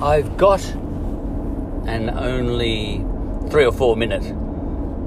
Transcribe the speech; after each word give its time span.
I've 0.00 0.36
got 0.36 0.64
an 1.88 2.10
only 2.10 3.04
three 3.50 3.64
or 3.64 3.72
four 3.72 3.96
minute 3.96 4.22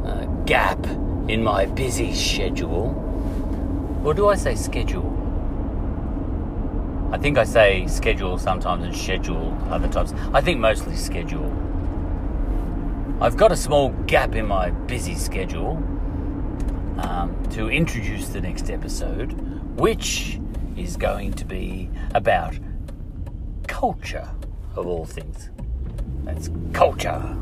uh, 0.05 0.25
gap 0.43 0.86
in 1.29 1.41
my 1.41 1.66
busy 1.66 2.13
schedule. 2.13 2.98
Or 4.04 4.13
do 4.13 4.27
I 4.27 4.35
say 4.35 4.54
schedule? 4.54 5.07
I 7.13 7.17
think 7.17 7.38
I 7.38 7.45
say 7.45 7.88
schedule 7.88 8.38
sometimes 8.38 8.84
and 8.84 8.95
schedule 8.95 9.57
other 9.70 9.88
times. 9.88 10.13
I 10.34 10.41
think 10.41 10.59
mostly 10.59 10.98
schedule. 10.98 11.49
I've 13.21 13.38
got 13.38 13.53
a 13.53 13.58
small 13.58 13.89
gap 14.08 14.35
in 14.35 14.45
my 14.45 14.71
busy 14.71 15.16
schedule 15.16 15.77
um, 16.98 17.34
to 17.52 17.70
introduce 17.70 18.27
the 18.27 18.41
next 18.41 18.70
episode, 18.70 19.31
which 19.80 20.38
is 20.76 20.98
going 20.98 21.31
to 21.34 21.45
be 21.45 21.89
about 22.13 22.59
culture, 23.67 24.27
of 24.75 24.88
all 24.88 25.05
things. 25.05 25.49
That's 26.23 26.49
culture. 26.73 27.38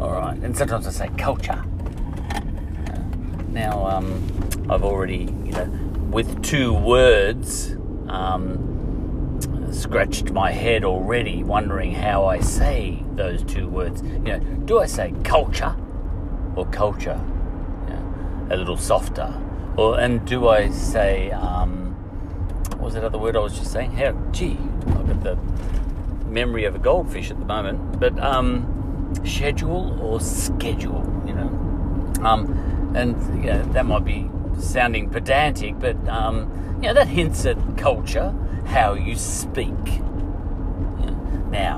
All 0.00 0.12
right, 0.12 0.36
and 0.38 0.56
sometimes 0.56 0.86
I 0.86 0.90
say 0.90 1.08
culture. 1.16 1.62
Now, 3.48 3.86
um, 3.86 4.22
I've 4.68 4.84
already, 4.84 5.34
you 5.44 5.52
know, 5.52 5.64
with 6.10 6.42
two 6.42 6.74
words, 6.74 7.76
um, 8.08 9.38
scratched 9.72 10.30
my 10.30 10.50
head 10.50 10.84
already, 10.84 11.42
wondering 11.42 11.92
how 11.92 12.26
I 12.26 12.40
say 12.40 13.02
those 13.14 13.42
two 13.42 13.68
words. 13.68 14.02
You 14.02 14.18
know, 14.18 14.38
do 14.38 14.80
I 14.80 14.86
say 14.86 15.14
culture 15.24 15.74
or 16.54 16.66
culture? 16.66 17.20
A 18.48 18.56
little 18.56 18.76
softer, 18.76 19.34
or 19.76 19.98
and 19.98 20.24
do 20.24 20.46
I 20.46 20.70
say 20.70 21.32
um, 21.32 21.94
what 22.74 22.80
was 22.80 22.94
that 22.94 23.02
other 23.02 23.18
word 23.18 23.34
I 23.34 23.40
was 23.40 23.58
just 23.58 23.72
saying? 23.72 23.90
How? 23.90 24.12
Gee, 24.30 24.56
I've 24.86 25.08
got 25.08 25.22
the 25.24 25.36
memory 26.36 26.66
of 26.66 26.74
a 26.74 26.78
goldfish 26.78 27.30
at 27.30 27.38
the 27.38 27.46
moment. 27.46 27.98
But 27.98 28.18
um, 28.20 29.10
schedule 29.24 29.98
or 30.02 30.20
schedule, 30.20 31.02
you 31.26 31.34
know. 31.34 31.48
Um, 32.22 32.92
and 32.94 33.42
yeah, 33.42 33.62
that 33.72 33.86
might 33.86 34.04
be 34.04 34.28
sounding 34.58 35.08
pedantic, 35.08 35.78
but 35.78 35.96
um, 36.08 36.78
you 36.82 36.88
know 36.88 36.94
that 36.94 37.08
hints 37.08 37.46
at 37.46 37.56
culture, 37.78 38.34
how 38.66 38.92
you 38.92 39.16
speak. 39.16 39.84
Know. 41.00 41.48
Now, 41.50 41.76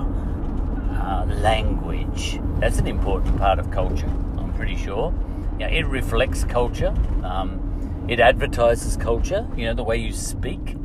uh, 1.00 1.32
language. 1.40 2.40
That's 2.58 2.78
an 2.78 2.88
important 2.88 3.38
part 3.38 3.60
of 3.60 3.70
culture. 3.70 4.10
I'm 4.38 4.52
pretty 4.54 4.76
sure. 4.76 5.12
Know, 5.58 5.66
it 5.66 5.86
reflects 5.86 6.42
culture. 6.42 6.92
Um, 7.22 8.06
it 8.08 8.18
advertises 8.18 8.96
culture. 8.96 9.46
You 9.56 9.66
know 9.66 9.74
the 9.74 9.84
way 9.84 9.98
you 9.98 10.12
speak. 10.12 10.76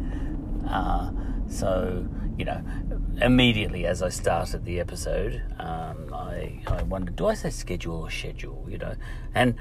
Uh, 0.69 1.09
so 1.47 2.07
you 2.37 2.45
know, 2.45 2.61
immediately 3.21 3.85
as 3.85 4.01
I 4.01 4.09
started 4.09 4.65
the 4.65 4.79
episode, 4.79 5.41
um, 5.59 6.13
I, 6.13 6.61
I 6.67 6.83
wondered, 6.83 7.15
do 7.15 7.27
I 7.27 7.33
say 7.33 7.49
schedule 7.49 8.01
or 8.01 8.09
schedule? 8.09 8.65
You 8.69 8.77
know, 8.77 8.95
and 9.33 9.55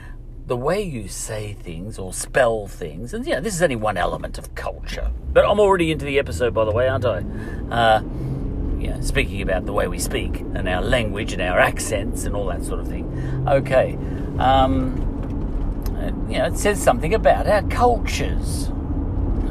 the 0.46 0.56
way 0.56 0.82
you 0.82 1.08
say 1.08 1.54
things 1.54 1.98
or 1.98 2.12
spell 2.12 2.66
things, 2.66 3.14
and 3.14 3.24
yeah, 3.26 3.40
this 3.40 3.54
is 3.54 3.62
only 3.62 3.76
one 3.76 3.96
element 3.96 4.38
of 4.38 4.54
culture. 4.54 5.10
But 5.32 5.44
I'm 5.44 5.60
already 5.60 5.92
into 5.92 6.04
the 6.04 6.18
episode, 6.18 6.52
by 6.52 6.64
the 6.64 6.72
way, 6.72 6.88
aren't 6.88 7.04
I? 7.04 7.24
Uh, 7.70 8.02
yeah, 8.78 9.00
speaking 9.00 9.40
about 9.42 9.66
the 9.66 9.72
way 9.72 9.86
we 9.86 9.98
speak 10.00 10.40
and 10.40 10.68
our 10.68 10.82
language 10.82 11.32
and 11.32 11.40
our 11.40 11.60
accents 11.60 12.24
and 12.24 12.34
all 12.34 12.46
that 12.46 12.64
sort 12.64 12.80
of 12.80 12.88
thing. 12.88 13.06
Okay, 13.48 13.96
um, 14.38 14.98
you 16.28 16.38
know, 16.38 16.46
it 16.46 16.58
says 16.58 16.82
something 16.82 17.14
about 17.14 17.46
our 17.46 17.62
cultures. 17.68 18.70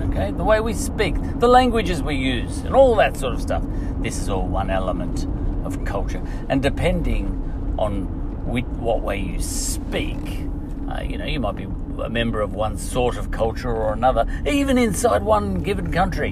Okay, 0.10 0.32
the 0.32 0.44
way 0.44 0.60
we 0.60 0.74
speak, 0.74 1.16
the 1.40 1.48
languages 1.48 2.04
we 2.04 2.16
use, 2.16 2.60
and 2.60 2.76
all 2.76 2.96
that 2.96 3.16
sort 3.16 3.34
of 3.34 3.42
stuff. 3.42 3.64
This 4.02 4.18
is 4.20 4.30
all 4.30 4.48
one 4.48 4.70
element 4.70 5.28
of 5.64 5.86
culture, 5.86 6.22
and 6.50 6.62
depending 6.62 7.76
on 7.78 8.06
which, 8.46 8.66
what 8.66 9.02
way 9.02 9.20
you 9.20 9.40
speak, 9.40 10.48
uh, 10.90 11.02
you 11.02 11.18
know, 11.18 11.26
you 11.26 11.40
might 11.40 11.56
be 11.56 11.68
a 12.02 12.10
member 12.10 12.42
of 12.42 12.54
one 12.54 12.78
sort 12.78 13.18
of 13.18 13.32
culture 13.32 13.72
or 13.72 13.94
another, 13.94 14.26
even 14.46 14.78
inside 14.78 15.22
one 15.22 15.62
given 15.62 15.92
country. 15.92 16.32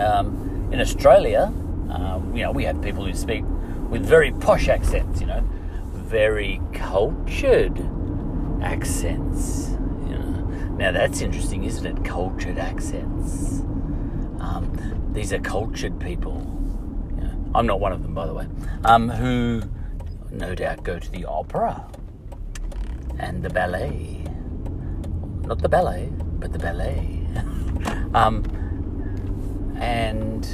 Um, 0.00 0.68
in 0.72 0.80
Australia, 0.80 1.52
um, 1.90 2.32
you 2.34 2.42
know, 2.42 2.52
we 2.52 2.64
have 2.64 2.80
people 2.80 3.04
who 3.04 3.12
speak 3.12 3.44
with 3.90 4.02
very 4.04 4.32
posh 4.32 4.68
accents, 4.68 5.20
you 5.20 5.26
know, 5.26 5.44
very 5.92 6.60
cultured 6.72 7.78
accents. 8.62 9.70
You 10.08 10.18
know. 10.18 10.76
Now 10.78 10.92
that's 10.92 11.20
interesting, 11.20 11.64
isn't 11.64 11.84
it? 11.84 12.04
Cultured 12.04 12.58
accents. 12.58 13.62
Um, 14.40 15.10
these 15.12 15.32
are 15.32 15.38
cultured 15.38 16.00
people. 16.00 16.38
I'm 17.54 17.66
not 17.66 17.80
one 17.80 17.92
of 17.92 18.02
them, 18.02 18.14
by 18.14 18.26
the 18.26 18.34
way, 18.34 18.46
um, 18.84 19.08
who 19.08 19.62
no 20.30 20.54
doubt 20.54 20.84
go 20.84 20.98
to 20.98 21.10
the 21.10 21.24
opera 21.24 21.84
and 23.18 23.42
the 23.42 23.50
ballet. 23.50 24.24
Not 25.42 25.58
the 25.58 25.68
ballet, 25.68 26.10
but 26.38 26.52
the 26.52 26.58
ballet. 26.58 27.26
um, 28.14 28.44
and 29.80 30.46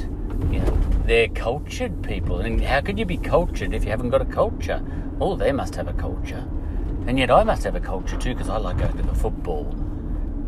you 0.51 0.59
know, 0.59 0.77
they're 1.05 1.27
cultured 1.29 2.01
people. 2.03 2.39
And 2.39 2.61
how 2.61 2.81
can 2.81 2.97
you 2.97 3.05
be 3.05 3.17
cultured 3.17 3.73
if 3.73 3.83
you 3.83 3.91
haven't 3.91 4.09
got 4.09 4.21
a 4.21 4.25
culture? 4.25 4.83
Oh, 5.19 5.35
they 5.35 5.51
must 5.51 5.75
have 5.75 5.87
a 5.87 5.93
culture. 5.93 6.47
And 7.05 7.17
yet 7.17 7.31
I 7.31 7.43
must 7.43 7.63
have 7.63 7.75
a 7.75 7.79
culture 7.79 8.17
too 8.17 8.33
because 8.33 8.49
I 8.49 8.57
like 8.57 8.79
going 8.79 8.97
to 8.97 9.03
the 9.03 9.15
football. 9.15 9.73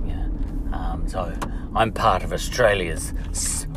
Yeah. 0.05 0.27
Um, 0.75 1.07
so 1.07 1.33
I'm 1.75 1.91
part 1.91 2.23
of 2.23 2.33
Australia's 2.33 3.13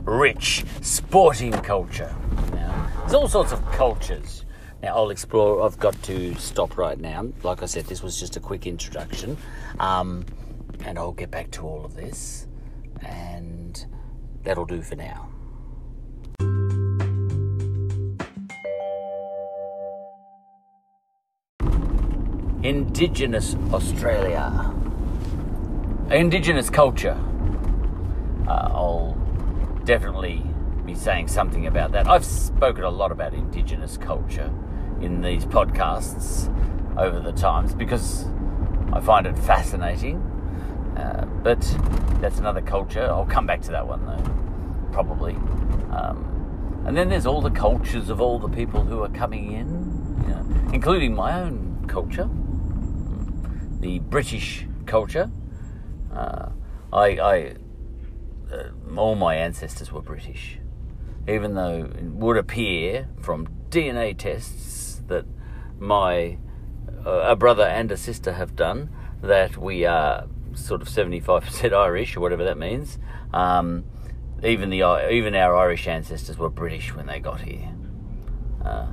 rich 0.05 0.65
sporting 0.81 1.53
culture. 1.53 2.15
Now, 2.53 2.91
there's 3.01 3.15
all 3.15 3.29
sorts 3.29 3.53
of 3.53 3.65
cultures. 3.73 4.45
Now, 4.83 4.97
I'll 4.97 5.11
explore. 5.11 5.63
I've 5.63 5.79
got 5.79 6.01
to 6.05 6.35
stop 6.37 6.79
right 6.79 6.99
now. 6.99 7.29
Like 7.43 7.63
I 7.63 7.67
said, 7.67 7.85
this 7.85 8.03
was 8.03 8.19
just 8.19 8.37
a 8.37 8.41
quick 8.41 8.67
introduction. 8.67 9.37
Um, 9.79 10.25
and 10.85 10.99
I'll 10.99 11.13
get 11.13 11.31
back 11.31 11.51
to 11.53 11.67
all 11.67 11.85
of 11.85 11.95
this. 11.95 12.47
And 13.03 13.85
that'll 14.43 14.65
do 14.65 14.81
for 14.81 14.97
now. 14.97 15.29
Indigenous 22.63 23.55
Australia. 23.73 24.73
Indigenous 26.11 26.71
culture. 26.71 27.19
Uh, 28.53 28.69
I'll 28.75 29.15
definitely 29.85 30.43
be 30.85 30.95
saying 30.95 31.29
something 31.29 31.67
about 31.67 31.93
that. 31.93 32.07
I've 32.07 32.25
spoken 32.25 32.85
a 32.85 32.91
lot 32.91 33.11
about 33.11 33.33
Indigenous 33.33 33.97
culture 33.97 34.53
in 35.01 35.23
these 35.23 35.47
podcasts 35.47 36.53
over 36.99 37.19
the 37.19 37.33
times 37.33 37.73
because 37.73 38.27
I 38.93 39.01
find 39.01 39.27
it 39.27 39.39
fascinating. 39.39 40.19
Uh, 40.99 41.25
but 41.43 41.61
that's 42.21 42.41
another 42.41 42.61
culture. 42.61 43.05
I'll 43.05 43.25
come 43.25 43.47
back 43.47 43.63
to 43.63 43.71
that 43.71 43.89
one 43.89 44.05
though, 44.05 44.93
probably. 44.93 45.33
Um, 45.91 46.83
and 46.85 46.95
then 46.95 47.09
there's 47.09 47.25
all 47.25 47.41
the 47.41 47.51
cultures 47.51 48.11
of 48.11 48.21
all 48.21 48.39
the 48.39 48.51
people 48.51 48.83
who 48.85 49.03
are 49.03 49.09
coming 49.09 49.53
in, 49.53 50.25
you 50.27 50.29
know, 50.29 50.73
including 50.75 51.15
my 51.15 51.41
own 51.41 51.87
culture, 51.89 52.29
the 53.81 54.01
British 54.01 54.67
culture. 54.85 55.31
Uh, 56.15 56.51
I, 56.93 57.07
I 57.19 57.55
all 58.97 59.15
my 59.15 59.37
ancestors 59.37 59.93
were 59.93 60.03
British, 60.03 60.59
even 61.29 61.55
though 61.55 61.91
it 61.95 62.05
would 62.05 62.37
appear 62.37 63.09
from 63.21 63.49
DNA 63.71 64.17
tests 64.17 65.03
that 65.07 65.25
my 65.79 66.39
uh, 67.05 67.11
a 67.11 67.37
brother 67.37 67.65
and 67.65 67.91
a 67.91 67.97
sister 67.97 68.35
have 68.35 68.55
done 68.55 68.91
that 69.23 69.57
we 69.57 69.85
are 69.85 70.27
sort 70.55 70.83
of 70.83 70.89
75% 70.89 71.73
Irish 71.77 72.17
or 72.17 72.21
whatever 72.21 72.45
that 72.45 72.59
means. 72.59 72.99
Um, 73.33 73.85
even 74.45 74.71
the 74.71 75.09
even 75.11 75.35
our 75.35 75.57
Irish 75.57 75.87
ancestors 75.87 76.37
were 76.37 76.51
British 76.51 76.95
when 76.95 77.07
they 77.07 77.21
got 77.21 77.43
here, 77.43 77.73
uh, 78.65 78.89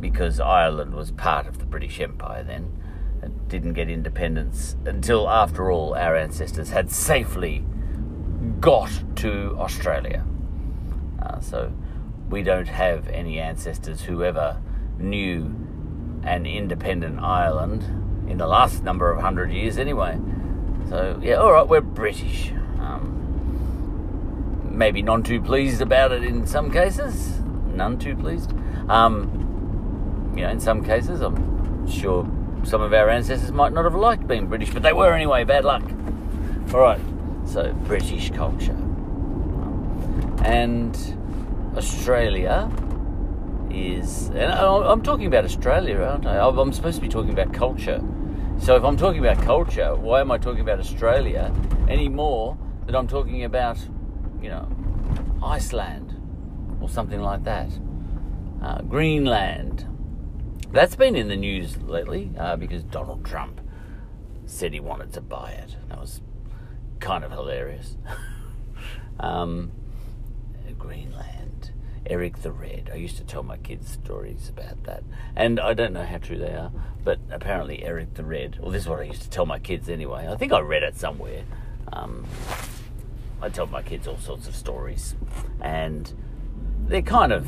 because 0.00 0.40
Ireland 0.40 0.94
was 0.94 1.12
part 1.12 1.46
of 1.46 1.58
the 1.58 1.64
British 1.64 2.00
Empire 2.00 2.42
then. 2.42 2.80
It 3.22 3.48
didn't 3.48 3.72
get 3.72 3.88
independence 3.88 4.76
until, 4.84 5.30
after 5.30 5.70
all, 5.70 5.94
our 5.94 6.14
ancestors 6.14 6.70
had 6.70 6.90
safely 6.90 7.64
got 8.64 8.90
to 9.16 9.54
Australia. 9.58 10.24
Uh, 11.20 11.38
so 11.38 11.70
we 12.30 12.42
don't 12.42 12.66
have 12.66 13.06
any 13.08 13.38
ancestors 13.38 14.00
who 14.00 14.24
ever 14.24 14.58
knew 14.98 15.54
an 16.22 16.46
independent 16.46 17.20
Ireland 17.20 17.82
in 18.26 18.38
the 18.38 18.46
last 18.46 18.82
number 18.82 19.12
of 19.12 19.20
hundred 19.20 19.52
years, 19.52 19.76
anyway. 19.76 20.18
So 20.88 21.20
yeah, 21.22 21.34
all 21.34 21.52
right, 21.52 21.68
we're 21.68 21.82
British. 21.82 22.52
Um, 22.80 24.70
maybe 24.70 25.02
none 25.02 25.22
too 25.22 25.42
pleased 25.42 25.82
about 25.82 26.10
it 26.12 26.24
in 26.24 26.46
some 26.46 26.70
cases. 26.70 27.40
None 27.66 27.98
too 27.98 28.16
pleased. 28.16 28.50
Um, 28.88 30.32
you 30.34 30.42
know, 30.42 30.48
in 30.48 30.58
some 30.58 30.82
cases, 30.82 31.20
I'm 31.20 31.86
sure 31.86 32.26
some 32.64 32.80
of 32.80 32.94
our 32.94 33.10
ancestors 33.10 33.52
might 33.52 33.74
not 33.74 33.84
have 33.84 33.94
liked 33.94 34.26
being 34.26 34.46
British, 34.46 34.72
but 34.72 34.82
they 34.82 34.94
were 34.94 35.12
anyway. 35.12 35.44
Bad 35.44 35.66
luck. 35.66 35.82
All 36.72 36.80
right, 36.80 37.00
so 37.44 37.72
British 37.84 38.30
culture, 38.30 38.76
and 40.44 40.96
Australia 41.76 42.70
is, 43.70 44.28
and 44.28 44.52
I'm 44.52 45.02
talking 45.02 45.26
about 45.26 45.44
Australia, 45.44 45.98
aren't 46.00 46.26
I? 46.26 46.38
I'm 46.38 46.72
supposed 46.72 46.96
to 46.96 47.02
be 47.02 47.08
talking 47.08 47.32
about 47.32 47.52
culture. 47.52 48.02
So 48.60 48.76
if 48.76 48.84
I'm 48.84 48.96
talking 48.96 49.24
about 49.24 49.44
culture, 49.44 49.94
why 49.96 50.20
am 50.20 50.30
I 50.30 50.38
talking 50.38 50.60
about 50.60 50.78
Australia 50.78 51.52
any 51.88 52.08
more 52.08 52.56
than 52.86 52.94
I'm 52.94 53.08
talking 53.08 53.44
about, 53.44 53.78
you 54.40 54.48
know, 54.48 54.68
Iceland 55.42 56.14
or 56.80 56.88
something 56.88 57.20
like 57.20 57.42
that? 57.44 57.70
Uh, 58.62 58.80
Greenland. 58.82 59.86
That's 60.70 60.96
been 60.96 61.16
in 61.16 61.28
the 61.28 61.36
news 61.36 61.76
lately 61.78 62.30
uh, 62.38 62.56
because 62.56 62.84
Donald 62.84 63.24
Trump 63.24 63.60
said 64.46 64.72
he 64.72 64.80
wanted 64.80 65.12
to 65.14 65.20
buy 65.20 65.50
it. 65.50 65.76
That 65.88 66.00
was 66.00 66.20
kind 67.04 67.22
of 67.22 67.30
hilarious. 67.30 67.96
um, 69.20 69.70
Greenland. 70.78 71.70
Eric 72.06 72.38
the 72.38 72.50
Red. 72.50 72.90
I 72.92 72.96
used 72.96 73.18
to 73.18 73.24
tell 73.24 73.42
my 73.42 73.58
kids 73.58 73.90
stories 73.90 74.48
about 74.48 74.84
that. 74.84 75.04
And 75.36 75.60
I 75.60 75.74
don't 75.74 75.92
know 75.92 76.04
how 76.04 76.18
true 76.18 76.38
they 76.38 76.54
are, 76.54 76.72
but 77.02 77.18
apparently 77.30 77.82
Eric 77.82 78.14
the 78.14 78.24
Red, 78.24 78.58
well, 78.60 78.70
this 78.70 78.82
is 78.82 78.88
what 78.88 79.00
I 79.00 79.04
used 79.04 79.22
to 79.22 79.30
tell 79.30 79.46
my 79.46 79.58
kids 79.58 79.88
anyway. 79.88 80.26
I 80.28 80.36
think 80.36 80.52
I 80.52 80.60
read 80.60 80.82
it 80.82 80.96
somewhere. 80.96 81.44
Um, 81.92 82.26
I 83.40 83.50
tell 83.50 83.66
my 83.66 83.82
kids 83.82 84.08
all 84.08 84.18
sorts 84.18 84.48
of 84.48 84.56
stories, 84.56 85.14
and 85.60 86.10
they're 86.86 87.02
kind 87.02 87.32
of 87.32 87.46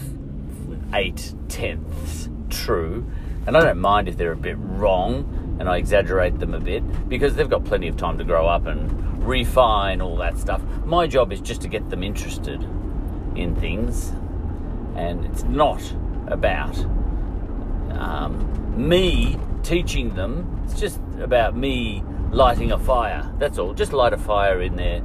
eight 0.95 1.35
tenths 1.49 2.29
true. 2.51 3.11
And 3.47 3.57
I 3.57 3.61
don't 3.61 3.79
mind 3.79 4.09
if 4.09 4.17
they're 4.19 4.33
a 4.33 4.37
bit 4.37 4.57
wrong 4.59 5.46
and 5.59 5.69
I 5.69 5.79
exaggerate 5.79 6.39
them 6.39 6.55
a 6.55 6.61
bit 6.61 7.09
because 7.09 7.35
they've 7.35 7.49
got 7.49 7.65
plenty 7.65 7.89
of 7.89 7.97
time 7.97 8.19
to 8.19 8.25
grow 8.25 8.47
up 8.47 8.67
and 8.67 9.27
refine 9.27 10.01
all 10.01 10.17
that 10.17 10.39
stuff. 10.39 10.63
My 10.85 11.07
job 11.07 11.33
is 11.33 11.41
just 11.41 11.63
to 11.63 11.69
get 11.69 11.89
them 11.91 12.03
interested 12.03 12.63
in 13.35 13.57
things 13.57 14.13
and 14.95 15.25
it's 15.27 15.43
not 15.45 15.83
about 16.29 16.77
um, 17.93 18.79
me 18.89 19.39
teaching 19.63 20.15
them. 20.15 20.63
It's 20.65 20.79
just 20.79 21.01
about 21.21 21.57
me 21.57 22.03
lighting 22.31 22.73
a 22.73 22.79
fire. 22.79 23.31
That's 23.39 23.59
all. 23.59 23.75
Just 23.75 23.93
light 23.93 24.13
a 24.13 24.19
fire 24.19 24.61
in 24.63 24.77
their 24.77 25.03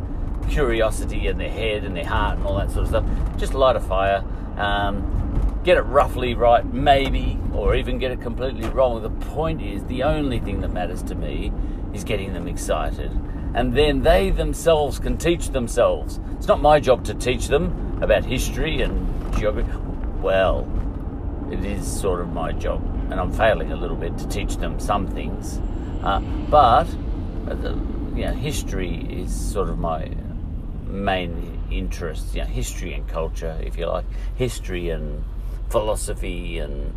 curiosity 0.50 1.27
and 1.27 1.39
their 1.39 1.50
head 1.50 1.83
and 1.83 1.95
their 1.95 2.06
heart 2.06 2.38
and 2.38 2.47
all 2.47 2.57
that 2.57 2.71
sort 2.71 2.83
of 2.83 2.88
stuff. 2.89 3.06
Just 3.38 3.54
light 3.54 3.75
a 3.75 3.80
fire. 3.80 4.24
Um, 4.57 5.40
get 5.63 5.77
it 5.77 5.81
roughly 5.81 6.33
right, 6.33 6.65
maybe, 6.65 7.37
or 7.53 7.75
even 7.75 7.99
get 7.99 8.11
it 8.11 8.21
completely 8.21 8.67
wrong. 8.69 9.01
The 9.01 9.09
point 9.09 9.61
is, 9.61 9.83
the 9.85 10.03
only 10.03 10.39
thing 10.39 10.61
that 10.61 10.71
matters 10.71 11.03
to 11.03 11.15
me 11.15 11.51
is 11.93 12.03
getting 12.03 12.33
them 12.33 12.47
excited. 12.47 13.11
And 13.53 13.73
then 13.73 14.01
they 14.01 14.29
themselves 14.29 14.97
can 14.97 15.17
teach 15.17 15.49
themselves. 15.49 16.19
It's 16.37 16.47
not 16.47 16.61
my 16.61 16.79
job 16.79 17.03
to 17.05 17.13
teach 17.13 17.47
them 17.47 17.99
about 18.01 18.25
history 18.25 18.81
and 18.81 19.35
geography. 19.35 19.71
Well, 20.21 20.67
it 21.51 21.63
is 21.65 21.85
sort 21.85 22.21
of 22.21 22.29
my 22.29 22.53
job, 22.53 22.81
and 23.11 23.19
I'm 23.19 23.31
failing 23.31 23.71
a 23.71 23.75
little 23.75 23.97
bit 23.97 24.17
to 24.19 24.27
teach 24.29 24.57
them 24.57 24.79
some 24.79 25.07
things. 25.07 25.59
Uh, 26.01 26.21
but 26.49 26.87
uh, 27.47 27.75
you 28.15 28.25
know, 28.25 28.33
history 28.33 29.05
is 29.09 29.33
sort 29.33 29.69
of 29.69 29.77
my 29.77 30.09
main 30.87 31.59
interest. 31.69 32.33
You 32.33 32.41
know, 32.41 32.47
history 32.47 32.93
and 32.93 33.07
culture, 33.07 33.59
if 33.61 33.77
you 33.77 33.85
like, 33.85 34.05
history 34.35 34.89
and 34.89 35.23
philosophy 35.71 36.59
and 36.59 36.94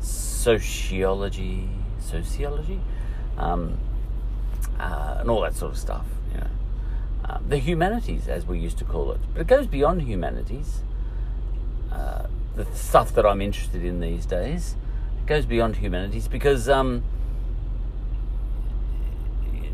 sociology, 0.00 1.68
sociology, 2.00 2.80
um, 3.38 3.78
uh, 4.78 5.18
and 5.20 5.30
all 5.30 5.40
that 5.42 5.54
sort 5.54 5.72
of 5.72 5.78
stuff. 5.78 6.04
You 6.34 6.40
know, 6.40 6.50
uh, 7.24 7.38
the 7.48 7.58
humanities, 7.58 8.28
as 8.28 8.44
we 8.44 8.58
used 8.58 8.78
to 8.78 8.84
call 8.84 9.12
it, 9.12 9.20
but 9.32 9.42
it 9.42 9.46
goes 9.46 9.66
beyond 9.66 10.02
humanities 10.02 10.82
uh, 11.92 12.26
the 12.56 12.64
stuff 12.74 13.14
that 13.14 13.26
I'm 13.26 13.40
interested 13.40 13.84
in 13.84 14.00
these 14.00 14.26
days. 14.26 14.74
It 15.22 15.26
goes 15.26 15.46
beyond 15.46 15.76
humanities 15.76 16.28
because 16.28 16.68
um, 16.68 17.02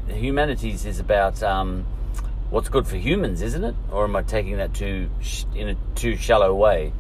humanities 0.09 0.85
is 0.85 0.99
about 0.99 1.43
um, 1.43 1.87
what's 2.51 2.69
good 2.69 2.87
for 2.87 2.97
humans, 2.97 3.43
isn't 3.43 3.65
it? 3.65 3.75
Or 3.91 4.05
am 4.05 4.17
I 4.17 4.23
taking 4.23 4.57
that 4.59 4.75
too 4.75 5.11
in 5.55 5.69
a 5.71 5.77
too 5.95 6.17
shallow 6.17 6.55
way? 6.55 6.93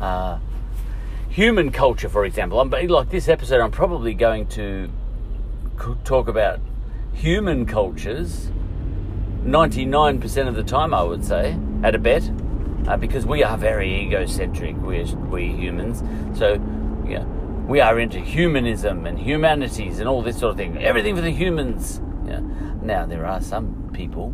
Uh, 0.00 0.38
human 1.28 1.70
culture, 1.70 2.08
for 2.08 2.24
example. 2.24 2.60
I'm 2.60 2.70
like 2.70 3.10
this 3.10 3.28
episode. 3.28 3.60
I'm 3.60 3.70
probably 3.70 4.14
going 4.14 4.46
to 4.48 4.90
talk 6.04 6.28
about 6.28 6.60
human 7.12 7.66
cultures. 7.66 8.50
99% 9.44 10.48
of 10.48 10.54
the 10.54 10.62
time, 10.62 10.92
I 10.92 11.02
would 11.02 11.24
say, 11.24 11.58
at 11.82 11.94
a 11.94 11.98
bet 11.98 12.30
uh, 12.86 12.96
because 12.96 13.26
we 13.26 13.42
are 13.42 13.56
very 13.56 14.02
egocentric, 14.02 14.76
we, 14.82 15.04
we 15.04 15.48
humans. 15.48 16.02
So, 16.38 16.54
yeah, 17.06 17.24
we 17.66 17.80
are 17.80 17.98
into 18.00 18.18
humanism 18.18 19.06
and 19.06 19.18
humanities 19.18 19.98
and 19.98 20.08
all 20.08 20.22
this 20.22 20.38
sort 20.38 20.52
of 20.52 20.56
thing. 20.56 20.82
Everything 20.82 21.14
for 21.14 21.20
the 21.22 21.30
humans. 21.30 22.00
Yeah. 22.26 22.40
Now, 22.82 23.06
there 23.06 23.26
are 23.26 23.40
some 23.40 23.90
people 23.92 24.32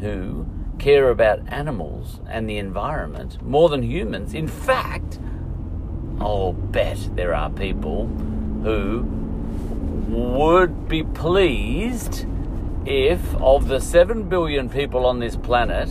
who 0.00 0.46
care 0.78 1.10
about 1.10 1.40
animals 1.48 2.20
and 2.28 2.48
the 2.48 2.58
environment 2.58 3.42
more 3.42 3.68
than 3.68 3.82
humans. 3.82 4.34
In 4.34 4.48
fact, 4.48 5.18
I'll 6.20 6.52
bet 6.52 7.10
there 7.14 7.34
are 7.34 7.50
people 7.50 8.06
who 8.06 9.02
would 10.08 10.88
be 10.88 11.02
pleased 11.02 12.26
if, 12.86 13.34
of 13.36 13.68
the 13.68 13.80
7 13.80 14.28
billion 14.28 14.68
people 14.68 15.06
on 15.06 15.18
this 15.18 15.36
planet, 15.36 15.88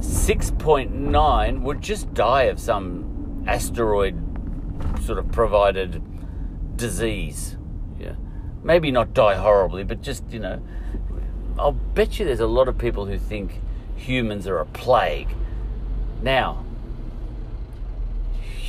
6.9 0.00 1.62
would 1.62 1.80
just 1.80 2.12
die 2.14 2.44
of 2.44 2.60
some 2.60 3.44
asteroid 3.46 4.20
sort 5.02 5.18
of 5.18 5.30
provided 5.32 6.02
disease. 6.76 7.56
Yeah. 7.98 8.14
Maybe 8.62 8.90
not 8.90 9.14
die 9.14 9.36
horribly, 9.36 9.84
but 9.84 10.02
just, 10.02 10.24
you 10.30 10.40
know, 10.40 10.62
I'll 11.58 11.72
bet 11.72 12.18
you 12.18 12.26
there's 12.26 12.40
a 12.40 12.46
lot 12.46 12.68
of 12.68 12.76
people 12.78 13.06
who 13.06 13.18
think 13.18 13.60
humans 13.96 14.46
are 14.46 14.58
a 14.58 14.66
plague. 14.66 15.28
Now, 16.22 16.64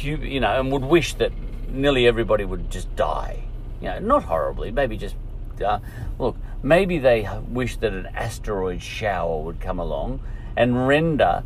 you 0.04 0.40
know, 0.40 0.60
and 0.60 0.72
would 0.72 0.84
wish 0.84 1.14
that 1.16 1.32
nearly 1.70 2.08
everybody 2.08 2.46
would 2.46 2.70
just 2.70 2.94
die. 2.96 3.44
You 3.82 3.90
know, 3.90 4.00
not 4.00 4.24
horribly, 4.24 4.72
maybe 4.72 4.98
just 4.98 5.16
uh, 5.64 5.80
look, 6.20 6.36
maybe 6.64 6.98
they 6.98 7.30
wish 7.48 7.78
that 7.78 7.94
an 7.94 8.08
asteroid 8.08 8.82
shower 8.82 9.42
would 9.42 9.60
come 9.60 9.80
along 9.80 10.22
and 10.58 10.88
render 10.88 11.44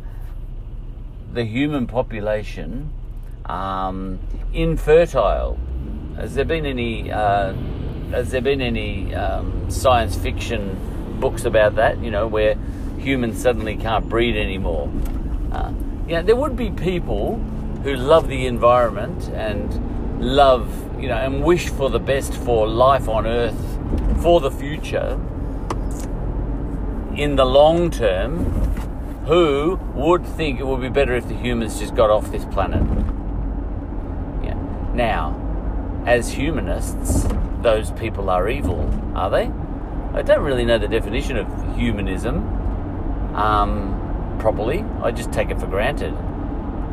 the 1.32 1.44
human 1.44 1.86
population 1.86 2.92
um, 3.46 4.18
infertile. 4.52 5.58
Has 6.16 6.34
there 6.34 6.44
been 6.44 6.66
any? 6.66 7.10
Uh, 7.10 7.54
has 8.10 8.30
there 8.32 8.40
been 8.40 8.60
any 8.60 9.14
um, 9.14 9.70
science 9.70 10.16
fiction 10.16 10.76
books 11.20 11.44
about 11.44 11.76
that? 11.76 11.98
You 12.02 12.10
know, 12.10 12.26
where 12.26 12.56
humans 12.98 13.40
suddenly 13.40 13.76
can't 13.76 14.08
breed 14.08 14.36
anymore. 14.36 14.90
Uh, 15.52 15.72
you 16.06 16.16
know, 16.16 16.22
there 16.22 16.36
would 16.36 16.56
be 16.56 16.70
people 16.70 17.40
who 17.82 17.94
love 17.94 18.28
the 18.28 18.46
environment 18.46 19.28
and 19.34 20.20
love, 20.20 20.68
you 21.00 21.08
know, 21.08 21.16
and 21.16 21.42
wish 21.42 21.68
for 21.68 21.88
the 21.90 21.98
best 21.98 22.34
for 22.34 22.68
life 22.68 23.08
on 23.08 23.26
Earth 23.26 23.78
for 24.22 24.40
the 24.40 24.50
future 24.50 25.18
in 27.16 27.36
the 27.36 27.44
long 27.44 27.90
term 27.90 28.44
who 29.26 29.78
would 29.94 30.24
think 30.24 30.58
it 30.58 30.66
would 30.66 30.80
be 30.80 30.88
better 30.88 31.14
if 31.14 31.28
the 31.28 31.34
humans 31.34 31.78
just 31.78 31.94
got 31.94 32.10
off 32.10 32.30
this 32.32 32.44
planet. 32.46 32.82
Yeah. 34.42 34.54
Now, 34.94 35.36
as 36.06 36.32
humanists, 36.32 37.26
those 37.62 37.90
people 37.92 38.30
are 38.30 38.48
evil, 38.48 38.90
are 39.14 39.30
they? 39.30 39.50
I 40.12 40.22
don't 40.22 40.42
really 40.42 40.64
know 40.64 40.78
the 40.78 40.88
definition 40.88 41.36
of 41.36 41.76
humanism 41.76 42.38
um, 43.36 44.36
properly. 44.40 44.84
I 45.02 45.12
just 45.12 45.32
take 45.32 45.50
it 45.50 45.60
for 45.60 45.66
granted. 45.66 46.14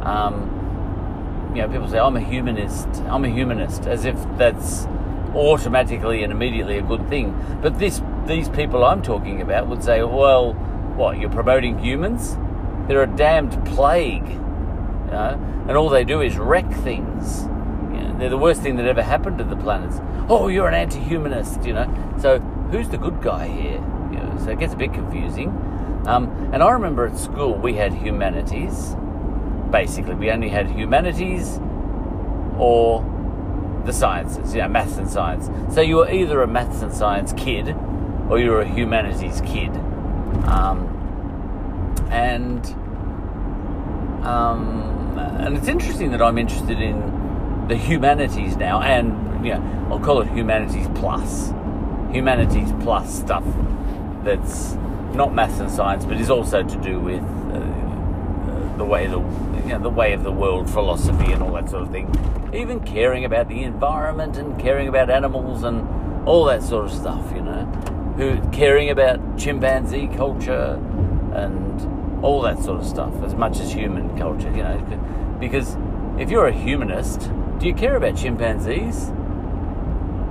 Um, 0.03 0.56
you 1.57 1.63
know, 1.63 1.69
people 1.69 1.87
say, 1.87 1.97
I'm 1.97 2.15
a 2.15 2.21
humanist, 2.21 2.87
I'm 3.07 3.25
a 3.25 3.29
humanist, 3.29 3.87
as 3.87 4.05
if 4.05 4.15
that's 4.37 4.85
automatically 5.33 6.21
and 6.21 6.31
immediately 6.31 6.77
a 6.77 6.83
good 6.83 7.09
thing. 7.09 7.35
But 7.63 7.79
this, 7.79 7.99
these 8.27 8.47
people 8.47 8.85
I'm 8.85 9.01
talking 9.01 9.41
about 9.41 9.67
would 9.67 9.83
say, 9.83 10.03
well, 10.03 10.53
what, 10.53 11.19
you're 11.19 11.31
promoting 11.31 11.79
humans? 11.79 12.37
They're 12.87 13.01
a 13.01 13.07
damned 13.07 13.65
plague. 13.65 14.27
You 14.27 15.11
know? 15.11 15.65
And 15.67 15.75
all 15.75 15.89
they 15.89 16.03
do 16.03 16.21
is 16.21 16.37
wreck 16.37 16.71
things. 16.71 17.45
You 17.45 18.03
know? 18.03 18.15
They're 18.19 18.29
the 18.29 18.37
worst 18.37 18.61
thing 18.61 18.75
that 18.75 18.85
ever 18.85 19.01
happened 19.01 19.39
to 19.39 19.43
the 19.43 19.55
planets. 19.55 19.97
Oh, 20.29 20.49
you're 20.49 20.67
an 20.67 20.75
anti 20.75 20.99
humanist, 20.99 21.63
you 21.65 21.73
know? 21.73 22.15
So 22.21 22.37
who's 22.69 22.87
the 22.89 22.99
good 22.99 23.19
guy 23.23 23.47
here? 23.47 23.83
You 24.11 24.19
know? 24.19 24.41
So 24.45 24.51
it 24.51 24.59
gets 24.59 24.73
a 24.75 24.77
bit 24.77 24.93
confusing. 24.93 25.49
Um, 26.05 26.51
and 26.53 26.61
I 26.61 26.69
remember 26.69 27.07
at 27.07 27.17
school 27.17 27.55
we 27.55 27.73
had 27.73 27.93
humanities. 27.93 28.95
Basically, 29.71 30.15
we 30.15 30.31
only 30.31 30.49
had 30.49 30.69
humanities 30.69 31.59
or 32.57 33.03
the 33.85 33.93
sciences, 33.93 34.53
you 34.53 34.61
know, 34.61 34.67
maths 34.67 34.97
and 34.97 35.09
science. 35.09 35.49
So 35.73 35.81
you 35.81 35.97
were 35.97 36.11
either 36.11 36.41
a 36.41 36.47
maths 36.47 36.81
and 36.81 36.93
science 36.93 37.33
kid 37.33 37.75
or 38.29 38.39
you 38.39 38.51
were 38.51 38.61
a 38.61 38.67
humanities 38.67 39.41
kid. 39.41 39.69
Um, 40.45 40.93
and 42.11 42.65
um, 44.25 45.17
and 45.17 45.57
it's 45.57 45.67
interesting 45.67 46.11
that 46.11 46.21
I'm 46.21 46.37
interested 46.37 46.81
in 46.81 47.65
the 47.67 47.77
humanities 47.77 48.57
now, 48.57 48.81
and 48.81 49.45
you 49.45 49.53
know, 49.53 49.87
I'll 49.89 49.99
call 49.99 50.21
it 50.21 50.27
humanities 50.29 50.87
plus, 50.95 51.49
humanities 52.11 52.71
plus 52.81 53.19
stuff 53.19 53.43
that's 54.23 54.73
not 55.13 55.33
maths 55.33 55.59
and 55.59 55.71
science, 55.71 56.05
but 56.05 56.19
is 56.19 56.29
also 56.29 56.63
to 56.63 56.77
do 56.81 56.99
with 56.99 57.23
uh, 57.23 57.76
the 58.77 58.85
way 58.85 59.07
the 59.07 59.19
you 59.19 59.73
know, 59.73 59.79
the 59.79 59.89
way 59.89 60.13
of 60.13 60.23
the 60.23 60.31
world, 60.31 60.69
philosophy, 60.69 61.31
and 61.31 61.43
all 61.43 61.53
that 61.53 61.69
sort 61.69 61.83
of 61.83 61.91
thing. 61.91 62.13
Even 62.53 62.79
caring 62.79 63.25
about 63.25 63.49
the 63.49 63.63
environment 63.63 64.37
and 64.37 64.59
caring 64.59 64.87
about 64.87 65.09
animals 65.09 65.63
and 65.63 65.85
all 66.27 66.45
that 66.45 66.63
sort 66.63 66.85
of 66.85 66.93
stuff, 66.93 67.31
you 67.35 67.41
know. 67.41 67.65
Who 68.17 68.39
caring 68.51 68.89
about 68.89 69.37
chimpanzee 69.37 70.07
culture 70.07 70.81
and 71.33 72.23
all 72.23 72.41
that 72.41 72.59
sort 72.63 72.81
of 72.81 72.87
stuff 72.87 73.13
as 73.23 73.35
much 73.35 73.59
as 73.59 73.71
human 73.71 74.17
culture, 74.17 74.49
you 74.51 74.63
know. 74.63 75.37
Because 75.39 75.75
if 76.17 76.29
you're 76.29 76.47
a 76.47 76.53
humanist, 76.53 77.29
do 77.59 77.67
you 77.67 77.73
care 77.73 77.95
about 77.95 78.15
chimpanzees? 78.15 79.09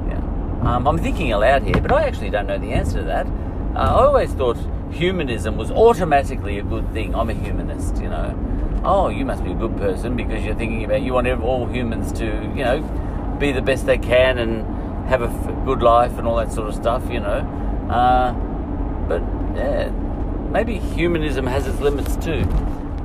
Yeah. 0.08 0.18
Um, 0.62 0.86
I'm 0.86 0.98
thinking 0.98 1.32
aloud 1.32 1.62
here, 1.62 1.80
but 1.80 1.92
I 1.92 2.04
actually 2.04 2.30
don't 2.30 2.46
know 2.46 2.58
the 2.58 2.72
answer 2.72 2.98
to 2.98 3.04
that. 3.04 3.26
Uh, 3.76 3.80
I 3.80 4.04
always 4.04 4.32
thought 4.32 4.56
humanism 4.96 5.56
was 5.56 5.70
automatically 5.70 6.58
a 6.58 6.62
good 6.62 6.92
thing. 6.92 7.14
I'm 7.14 7.30
a 7.30 7.34
humanist, 7.34 7.96
you 7.96 8.08
know. 8.08 8.34
Oh, 8.84 9.08
you 9.08 9.24
must 9.24 9.44
be 9.44 9.52
a 9.52 9.54
good 9.54 9.76
person 9.76 10.16
because 10.16 10.44
you're 10.44 10.54
thinking 10.54 10.84
about 10.84 11.02
you 11.02 11.12
want 11.12 11.28
all 11.28 11.66
humans 11.66 12.12
to, 12.12 12.24
you 12.24 12.64
know, 12.64 12.80
be 13.38 13.52
the 13.52 13.62
best 13.62 13.86
they 13.86 13.98
can 13.98 14.38
and 14.38 14.64
have 15.08 15.22
a 15.22 15.28
good 15.64 15.82
life 15.82 16.18
and 16.18 16.26
all 16.26 16.36
that 16.36 16.52
sort 16.52 16.68
of 16.68 16.74
stuff, 16.74 17.02
you 17.10 17.20
know. 17.20 17.40
Uh, 17.90 18.32
but 19.08 19.20
yeah, 19.56 19.90
maybe 20.50 20.78
humanism 20.78 21.46
has 21.46 21.66
its 21.66 21.80
limits 21.80 22.16
too. 22.16 22.42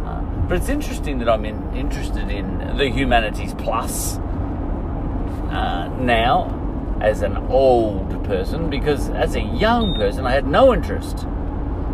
Uh, 0.06 0.22
but 0.48 0.58
it's 0.58 0.70
interesting 0.70 1.20
that 1.20 1.30
I'm 1.30 1.46
in, 1.46 1.76
interested 1.76 2.30
in 2.30 2.78
the 2.78 2.90
humanities 2.90 3.54
plus 3.56 4.18
uh, 5.52 5.94
now 6.00 6.58
as 7.02 7.22
an 7.22 7.36
old 7.50 8.24
person 8.24 8.70
because 8.70 9.10
as 9.10 9.36
a 9.36 9.42
young 9.42 9.96
person 9.96 10.26
I 10.26 10.32
had 10.32 10.48
no 10.48 10.74
interest. 10.74 11.26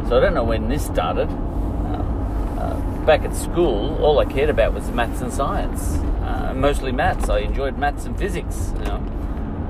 So 0.08 0.16
I 0.16 0.22
don't 0.22 0.34
know 0.34 0.46
when 0.46 0.70
this 0.70 0.86
started. 0.86 1.28
Uh, 1.30 2.62
uh, 2.62 3.06
back 3.06 3.24
at 3.24 3.36
school, 3.36 4.02
all 4.02 4.20
I 4.20 4.26
cared 4.26 4.50
about 4.50 4.74
was 4.74 4.90
maths 4.92 5.20
and 5.20 5.34
science, 5.34 5.98
uh, 6.24 6.54
mostly 6.56 6.94
maths. 6.94 7.28
I 7.28 7.40
enjoyed 7.40 7.78
maths 7.78 8.06
and 8.06 8.18
physics, 8.18 8.72
you 8.78 8.86
know, 8.86 8.96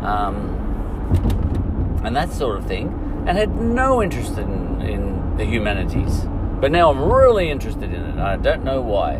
um, 0.03 2.01
and 2.03 2.15
that 2.15 2.31
sort 2.31 2.59
of 2.59 2.67
thing, 2.67 2.89
and 3.25 3.35
had 3.35 3.55
no 3.55 4.03
interest 4.03 4.37
in, 4.37 4.79
in 4.81 5.37
the 5.37 5.45
humanities. 5.45 6.21
But 6.61 6.71
now 6.71 6.91
I'm 6.91 7.11
really 7.11 7.49
interested 7.49 7.91
in 7.91 8.03
it. 8.03 8.19
I 8.19 8.35
don't 8.35 8.63
know 8.63 8.79
why. 8.79 9.15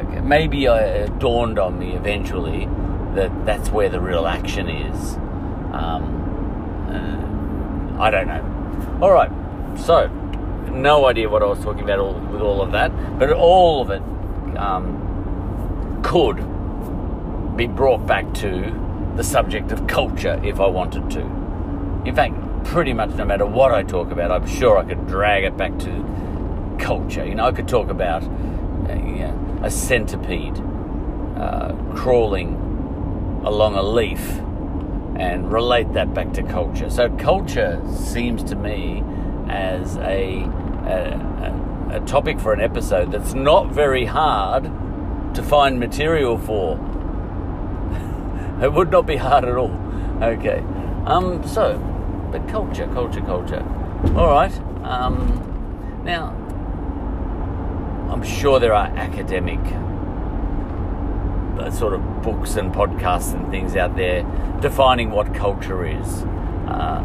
Okay, 0.00 0.20
maybe 0.20 0.64
it 0.64 1.18
dawned 1.18 1.58
on 1.58 1.78
me 1.78 1.92
eventually 1.92 2.66
that 3.14 3.44
that's 3.44 3.68
where 3.68 3.90
the 3.90 4.00
real 4.00 4.26
action 4.26 4.70
is. 4.70 5.14
Um, 5.74 6.88
uh, 6.88 8.02
I 8.02 8.10
don't 8.10 8.28
know. 8.28 8.98
All 9.02 9.12
right, 9.12 9.30
so 9.78 10.10
no 10.72 11.06
idea 11.06 11.28
what 11.28 11.42
I 11.42 11.46
was 11.46 11.60
talking 11.60 11.84
about 11.84 11.98
all, 11.98 12.14
with 12.14 12.40
all 12.40 12.60
of 12.62 12.72
that, 12.72 12.90
but 13.18 13.32
all 13.32 13.82
of 13.82 13.90
it 13.90 14.02
um, 14.58 16.00
could 16.02 16.36
be 17.56 17.66
brought 17.66 18.06
back 18.06 18.32
to 18.34 19.12
the 19.16 19.24
subject 19.24 19.72
of 19.72 19.86
culture 19.86 20.40
if 20.44 20.58
I 20.58 20.66
wanted 20.66 21.10
to. 21.10 21.20
In 22.04 22.14
fact, 22.14 22.34
pretty 22.64 22.92
much 22.92 23.10
no 23.10 23.24
matter 23.24 23.46
what 23.46 23.72
I 23.72 23.82
talk 23.82 24.10
about, 24.10 24.30
I'm 24.30 24.46
sure 24.46 24.78
I 24.78 24.84
could 24.84 25.06
drag 25.06 25.44
it 25.44 25.56
back 25.56 25.78
to 25.80 26.76
culture. 26.78 27.24
You 27.24 27.34
know, 27.34 27.46
I 27.46 27.52
could 27.52 27.68
talk 27.68 27.90
about 27.90 28.22
uh, 28.24 29.32
a 29.62 29.70
centipede 29.70 30.60
uh, 31.36 31.74
crawling 31.94 32.54
along 33.44 33.74
a 33.74 33.82
leaf 33.82 34.20
and 35.16 35.52
relate 35.52 35.92
that 35.92 36.14
back 36.14 36.32
to 36.34 36.42
culture. 36.42 36.90
So, 36.90 37.10
culture 37.16 37.80
seems 37.94 38.42
to 38.44 38.56
me 38.56 39.04
as 39.48 39.96
a, 39.98 40.48
a, 40.86 41.96
a 41.96 42.00
topic 42.06 42.40
for 42.40 42.52
an 42.52 42.60
episode 42.60 43.12
that's 43.12 43.34
not 43.34 43.70
very 43.70 44.04
hard 44.04 44.64
to 45.34 45.42
find 45.42 45.78
material 45.78 46.38
for. 46.38 46.76
it 48.62 48.72
would 48.72 48.90
not 48.90 49.06
be 49.06 49.16
hard 49.16 49.44
at 49.44 49.56
all. 49.56 49.72
Okay. 50.22 50.62
Um, 51.06 51.46
so, 51.46 51.78
the 52.32 52.38
culture, 52.50 52.86
culture, 52.88 53.20
culture. 53.20 53.62
All 54.16 54.28
right. 54.28 54.52
Um, 54.84 56.00
now, 56.04 56.28
I'm 58.10 58.22
sure 58.22 58.60
there 58.60 58.74
are 58.74 58.86
academic 58.86 59.60
uh, 61.58 61.70
sort 61.70 61.94
of 61.94 62.22
books 62.22 62.56
and 62.56 62.72
podcasts 62.72 63.34
and 63.34 63.50
things 63.50 63.76
out 63.76 63.96
there 63.96 64.22
defining 64.60 65.10
what 65.10 65.34
culture 65.34 65.84
is. 65.84 66.22
Uh, 66.66 67.02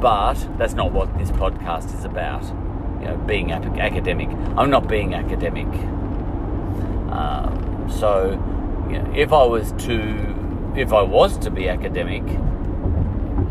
but 0.00 0.34
that's 0.58 0.74
not 0.74 0.92
what 0.92 1.16
this 1.18 1.30
podcast 1.30 1.94
is 1.94 2.04
about. 2.04 2.44
You 3.00 3.06
know, 3.06 3.16
being 3.26 3.52
ap- 3.52 3.78
academic. 3.78 4.28
I'm 4.56 4.70
not 4.70 4.88
being 4.88 5.14
academic. 5.14 5.66
Um, 7.12 7.88
so, 7.90 8.30
you 8.90 8.98
know, 8.98 9.12
if 9.14 9.32
I 9.32 9.44
was 9.44 9.72
to, 9.86 10.72
if 10.76 10.92
I 10.92 11.02
was 11.02 11.38
to 11.38 11.50
be 11.50 11.68
academic 11.68 12.22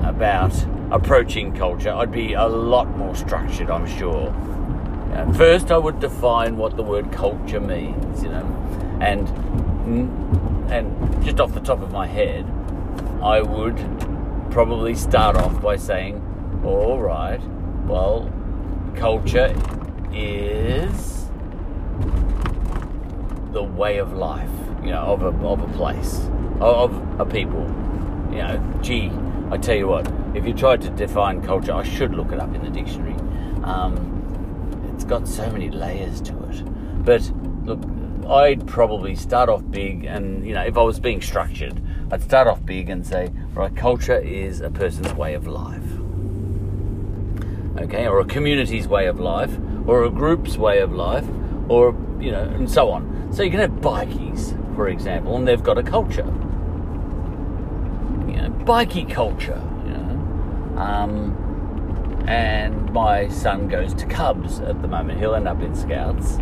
about 0.04 0.54
approaching 0.92 1.54
culture, 1.56 1.92
I'd 1.92 2.12
be 2.12 2.34
a 2.34 2.48
lot 2.48 2.96
more 2.98 3.16
structured. 3.16 3.70
I'm 3.70 3.88
sure. 3.88 4.34
You 5.10 5.14
know, 5.16 5.34
first, 5.34 5.72
I 5.72 5.78
would 5.78 6.00
define 6.00 6.58
what 6.58 6.76
the 6.76 6.84
word 6.84 7.12
culture 7.12 7.60
means. 7.60 8.24
You 8.24 8.30
know, 8.30 8.98
and 9.02 9.28
and 10.72 11.24
just 11.24 11.40
off 11.40 11.54
the 11.54 11.62
top 11.62 11.82
of 11.82 11.92
my 11.92 12.08
head, 12.08 12.46
I 13.22 13.42
would 13.42 13.78
probably 14.52 14.96
start 14.96 15.36
off 15.38 15.62
by 15.62 15.76
saying, 15.78 16.22
all 16.66 17.00
right, 17.00 17.42
well, 17.86 18.32
culture 18.98 19.56
is 20.12 21.30
the 23.54 23.64
way 23.64 23.98
of 23.98 24.14
life, 24.14 24.50
you 24.84 24.92
know, 24.92 25.02
of 25.02 25.22
a, 25.22 25.28
of 25.46 25.62
a 25.62 25.78
place, 25.78 26.30
of 26.60 27.20
a 27.20 27.26
people. 27.26 27.64
You 28.32 28.40
know, 28.40 28.80
gee, 28.82 29.12
I 29.52 29.58
tell 29.58 29.76
you 29.76 29.88
what, 29.88 30.12
if 30.36 30.46
you 30.46 30.54
tried 30.54 30.82
to 30.82 30.90
define 30.90 31.42
culture, 31.42 31.74
I 31.74 31.84
should 31.84 32.14
look 32.14 32.32
it 32.32 32.40
up 32.40 32.54
in 32.54 32.64
the 32.64 32.70
dictionary. 32.70 33.16
Um, 33.64 34.14
it's 34.94 35.04
got 35.04 35.28
so 35.28 35.50
many 35.52 35.70
layers 35.70 36.22
to 36.22 36.34
it. 36.50 37.06
But 37.06 37.32
look, 37.64 37.80
I'd 38.28 38.68
probably 38.68 39.16
start 39.16 39.48
off 39.48 39.64
big, 39.70 40.06
and 40.06 40.46
you 40.46 40.54
know, 40.54 40.64
if 40.64 40.78
I 40.78 40.82
was 40.82 41.00
being 41.00 41.22
structured, 41.22 41.82
I'd 42.12 42.24
start 42.24 42.48
off 42.48 42.66
big 42.66 42.90
and 42.90 43.06
say, 43.06 43.30
right, 43.54 43.74
culture 43.76 44.18
is 44.20 44.62
a 44.62 44.70
person's 44.70 45.14
way 45.14 45.34
of 45.34 45.48
life, 45.48 45.87
okay, 47.80 48.08
or 48.08 48.20
a 48.20 48.26
community's 48.26 48.88
way 48.88 49.08
of 49.08 49.20
life, 49.20 49.58
or 49.86 50.04
a 50.04 50.10
group's 50.10 50.58
way 50.58 50.80
of 50.80 50.94
life, 50.94 51.26
or 51.70 51.96
you 52.20 52.32
know, 52.32 52.44
and 52.44 52.70
so 52.70 52.90
on. 52.90 53.30
So 53.32 53.44
you 53.44 53.52
can 53.52 53.60
have 53.60 53.72
bikies, 53.72 54.56
for 54.76 54.88
example, 54.88 55.36
and 55.36 55.48
they've 55.48 55.64
got 55.64 55.78
a 55.78 55.84
culture, 55.84 56.26
you 58.28 58.38
know, 58.38 58.50
bikie 58.66 59.10
culture, 59.10 59.62
you 59.86 59.94
know. 59.94 60.78
Um, 60.78 62.26
and 62.28 62.92
my 62.92 63.30
son 63.30 63.68
goes 63.68 63.94
to 63.96 64.06
Cubs 64.06 64.60
at 64.60 64.82
the 64.82 64.88
moment. 64.88 65.20
He'll 65.20 65.36
end 65.36 65.48
up 65.48 65.62
in 65.62 65.76
Scouts. 65.76 66.40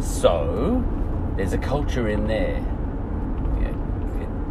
So, 0.00 0.84
there's 1.36 1.52
a 1.52 1.58
culture 1.58 2.08
in 2.08 2.26
there. 2.26 2.62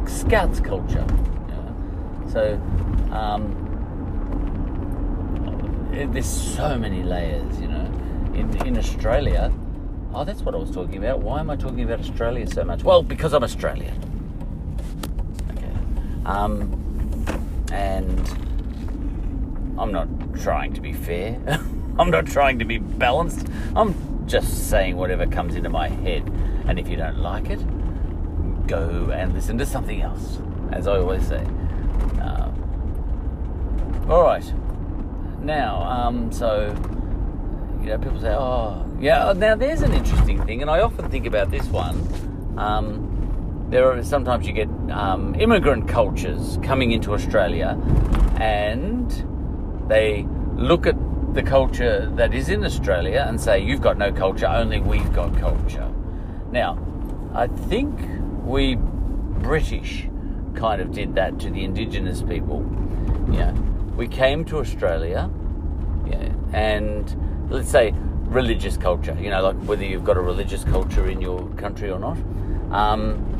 scouts 0.08 0.60
culture. 0.60 1.06
So 2.36 2.56
um, 3.14 3.65
there's 6.04 6.26
so 6.26 6.78
many 6.78 7.04
layers, 7.04 7.60
you 7.60 7.68
know. 7.68 7.86
In, 8.34 8.68
in 8.68 8.78
Australia, 8.78 9.52
oh, 10.14 10.26
that's 10.26 10.42
what 10.42 10.54
I 10.54 10.58
was 10.58 10.72
talking 10.72 10.98
about. 10.98 11.20
Why 11.20 11.40
am 11.40 11.50
I 11.50 11.56
talking 11.56 11.84
about 11.84 12.02
Australia 12.02 12.46
so 12.48 12.66
much? 12.66 12.84
Well, 12.84 13.02
because 13.02 13.34
I'm 13.34 13.44
Australian. 13.44 13.96
Okay. 15.52 15.72
Um, 16.26 17.66
and 17.72 18.20
I'm 19.80 19.92
not 19.92 20.08
trying 20.42 20.74
to 20.74 20.82
be 20.82 20.92
fair. 20.92 21.40
I'm 21.98 22.10
not 22.10 22.26
trying 22.26 22.60
to 22.60 22.66
be 22.66 22.78
balanced. 22.78 23.48
I'm 23.74 24.28
just 24.28 24.70
saying 24.70 24.98
whatever 24.98 25.26
comes 25.26 25.56
into 25.56 25.70
my 25.70 25.88
head. 25.88 26.30
And 26.68 26.78
if 26.78 26.90
you 26.90 26.98
don't 26.98 27.20
like 27.20 27.50
it, 27.50 27.60
go 28.68 29.12
and 29.14 29.34
listen 29.34 29.58
to 29.60 29.66
something 29.66 30.02
else, 30.02 30.40
as 30.74 30.88
I 30.88 30.98
always 30.98 31.26
say. 31.26 31.46
Um, 32.22 34.06
all 34.10 34.24
right. 34.24 34.54
Now, 35.46 35.84
um, 35.84 36.32
so, 36.32 36.76
you 37.80 37.90
know, 37.90 38.00
people 38.00 38.20
say, 38.20 38.34
oh, 38.34 38.84
yeah, 39.00 39.32
now 39.34 39.56
there's 39.56 39.84
an 39.84 39.94
interesting 39.94 40.44
thing, 40.44 40.64
and 40.64 40.72
I 40.72 40.80
often 40.80 41.12
think 41.12 41.28
about 41.28 41.52
this 41.52 41.68
one. 41.68 41.96
Um, 42.58 43.68
there 43.70 43.92
are 43.92 44.04
sometimes 44.04 44.48
you 44.48 44.54
get 44.54 44.70
um, 44.90 45.36
immigrant 45.36 45.88
cultures 45.88 46.58
coming 46.64 46.94
into 46.94 47.14
Australia, 47.14 47.80
and 48.40 49.12
they 49.88 50.26
look 50.56 50.88
at 50.88 50.96
the 51.36 51.44
culture 51.44 52.12
that 52.16 52.34
is 52.34 52.50
in 52.50 52.66
Australia 52.66 53.24
and 53.28 53.40
say, 53.40 53.60
You've 53.60 53.82
got 53.82 54.00
no 54.00 54.12
culture, 54.12 54.48
only 54.48 54.80
we've 54.80 55.14
got 55.14 55.38
culture. 55.38 55.94
Now, 56.52 56.80
I 57.36 57.46
think 57.46 57.94
we 58.44 58.78
British 58.78 60.08
kind 60.56 60.82
of 60.82 60.92
did 60.92 61.14
that 61.16 61.40
to 61.42 61.52
the 61.52 61.64
indigenous 61.64 62.24
people. 62.24 62.66
Yeah, 63.32 63.54
we 63.96 64.08
came 64.08 64.44
to 64.46 64.58
Australia, 64.60 65.30
yeah, 66.06 66.30
and 66.54 67.50
let's 67.50 67.70
say 67.70 67.94
religious 68.26 68.78
culture. 68.78 69.18
You 69.20 69.30
know, 69.30 69.42
like 69.42 69.56
whether 69.64 69.86
you've 69.86 70.04
got 70.04 70.18
a 70.18 70.22
religious 70.22 70.64
culture 70.64 71.10
in 71.10 71.22
your 71.22 71.48
country 71.52 71.90
or 71.90 72.00
not. 72.00 72.18
Um, 72.72 73.32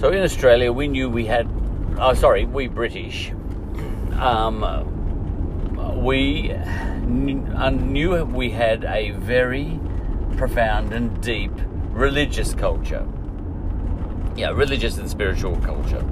so 0.00 0.10
in 0.10 0.22
Australia, 0.22 0.72
we 0.72 0.88
knew 0.88 1.10
we 1.10 1.26
had. 1.26 1.48
Oh, 1.98 2.14
sorry, 2.14 2.44
we 2.44 2.68
British. 2.68 3.32
Um, 4.18 4.88
we 6.02 6.54
knew 7.06 8.24
we 8.24 8.50
had 8.50 8.84
a 8.84 9.10
very 9.10 9.80
profound 10.36 10.92
and 10.92 11.20
deep 11.20 11.52
religious 11.90 12.54
culture. 12.54 13.06
Yeah, 14.36 14.50
religious 14.50 14.96
and 14.98 15.10
spiritual 15.10 15.56
culture 15.56 16.04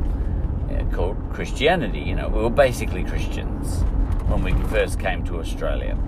called 0.92 1.16
Christianity. 1.32 2.00
You 2.00 2.14
know, 2.14 2.28
we 2.28 2.42
were 2.42 2.50
basically 2.50 3.04
Christians 3.04 3.82
when 4.28 4.42
we 4.42 4.52
first 4.68 4.98
came 4.98 5.24
to 5.24 5.38
Australia. 5.38 5.98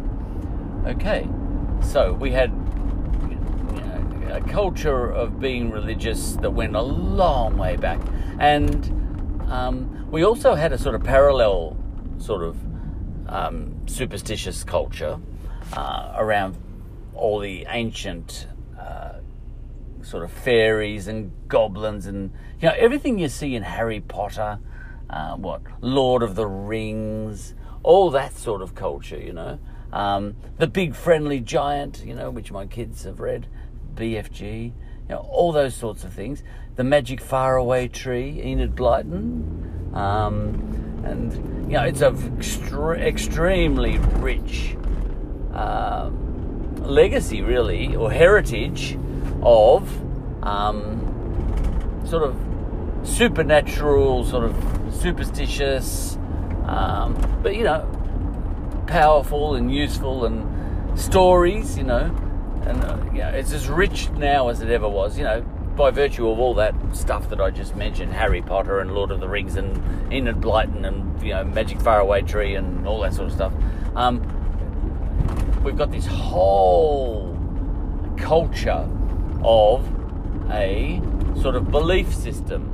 Okay, 0.86 1.28
so 1.80 2.12
we 2.12 2.32
had 2.32 2.52
a 4.32 4.40
culture 4.40 5.10
of 5.10 5.38
being 5.38 5.70
religious 5.70 6.36
that 6.36 6.50
went 6.50 6.74
a 6.74 6.80
long 6.80 7.58
way 7.58 7.76
back, 7.76 8.00
and 8.38 8.86
um, 9.50 10.08
we 10.10 10.24
also 10.24 10.54
had 10.54 10.72
a 10.72 10.78
sort 10.78 10.94
of 10.94 11.04
parallel 11.04 11.76
sort 12.18 12.42
of 12.42 12.56
um, 13.28 13.86
superstitious 13.86 14.64
culture 14.64 15.18
uh, 15.74 16.14
around 16.16 16.56
all 17.14 17.40
the 17.40 17.66
ancient 17.68 18.46
uh, 18.80 19.14
sort 20.02 20.24
of 20.24 20.32
fairies 20.32 21.08
and 21.08 21.30
goblins 21.48 22.06
and 22.06 22.32
you 22.60 22.68
know 22.68 22.74
everything 22.76 23.18
you 23.18 23.28
see 23.28 23.54
in 23.54 23.62
Harry 23.62 24.00
Potter, 24.00 24.58
uh, 25.12 25.36
what 25.36 25.62
Lord 25.80 26.22
of 26.22 26.34
the 26.34 26.46
Rings, 26.46 27.54
all 27.82 28.10
that 28.10 28.36
sort 28.36 28.62
of 28.62 28.74
culture, 28.74 29.18
you 29.18 29.32
know. 29.32 29.58
Um, 29.92 30.36
the 30.58 30.66
Big 30.66 30.94
Friendly 30.94 31.40
Giant, 31.40 32.02
you 32.04 32.14
know, 32.14 32.30
which 32.30 32.50
my 32.50 32.66
kids 32.66 33.04
have 33.04 33.20
read, 33.20 33.46
BFG, 33.94 34.64
you 34.64 34.72
know, 35.08 35.26
all 35.30 35.52
those 35.52 35.74
sorts 35.74 36.02
of 36.04 36.12
things. 36.12 36.42
The 36.76 36.84
Magic 36.84 37.20
Faraway 37.20 37.88
Tree, 37.88 38.40
Enid 38.42 38.74
Blyton, 38.74 39.94
um, 39.94 41.02
and 41.04 41.70
you 41.70 41.76
know, 41.76 41.84
it's 41.84 42.00
a 42.00 42.12
extre- 42.12 42.98
extremely 42.98 43.98
rich. 43.98 44.76
Uh, 45.52 46.10
legacy, 46.78 47.42
really, 47.42 47.94
or 47.94 48.10
heritage 48.10 48.98
of 49.42 49.88
um, 50.42 52.02
sort 52.06 52.22
of 52.22 52.36
supernatural, 53.02 54.24
sort 54.24 54.44
of 54.44 54.94
superstitious, 54.94 56.16
um, 56.64 57.16
but 57.42 57.56
you 57.56 57.64
know, 57.64 57.86
powerful 58.86 59.54
and 59.54 59.72
useful 59.72 60.24
and 60.24 60.98
stories, 60.98 61.76
you 61.76 61.84
know, 61.84 62.04
and 62.66 62.84
uh, 62.84 62.98
you 63.12 63.18
know, 63.18 63.28
it's 63.28 63.52
as 63.52 63.68
rich 63.68 64.10
now 64.10 64.48
as 64.48 64.60
it 64.60 64.70
ever 64.70 64.88
was, 64.88 65.18
you 65.18 65.24
know, 65.24 65.42
by 65.76 65.90
virtue 65.90 66.28
of 66.28 66.38
all 66.38 66.54
that 66.54 66.74
stuff 66.92 67.28
that 67.30 67.40
I 67.40 67.50
just 67.50 67.76
mentioned, 67.76 68.12
Harry 68.12 68.42
Potter 68.42 68.80
and 68.80 68.92
Lord 68.92 69.10
of 69.10 69.20
the 69.20 69.28
Rings 69.28 69.56
and 69.56 70.12
Enid 70.12 70.36
Blyton 70.36 70.86
and 70.86 71.22
you 71.22 71.30
know 71.30 71.44
Magic 71.44 71.80
Faraway 71.80 72.22
Tree 72.22 72.54
and 72.54 72.86
all 72.86 73.00
that 73.00 73.14
sort 73.14 73.28
of 73.28 73.34
stuff. 73.34 73.52
Um, 73.96 74.20
we've 75.64 75.76
got 75.76 75.90
this 75.90 76.06
whole 76.06 77.36
culture 78.18 78.88
of 79.42 79.88
a 80.50 81.00
sort 81.40 81.56
of 81.56 81.70
belief 81.70 82.12
system, 82.14 82.71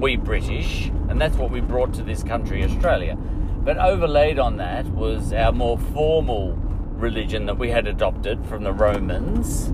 we 0.00 0.16
British, 0.16 0.86
and 1.08 1.20
that's 1.20 1.36
what 1.36 1.50
we 1.50 1.60
brought 1.60 1.92
to 1.94 2.02
this 2.02 2.22
country, 2.22 2.64
Australia. 2.64 3.16
But 3.16 3.76
overlaid 3.76 4.38
on 4.38 4.56
that 4.56 4.86
was 4.86 5.32
our 5.32 5.52
more 5.52 5.78
formal 5.78 6.56
religion 6.94 7.46
that 7.46 7.58
we 7.58 7.70
had 7.70 7.86
adopted 7.86 8.44
from 8.46 8.64
the 8.64 8.72
Romans, 8.72 9.68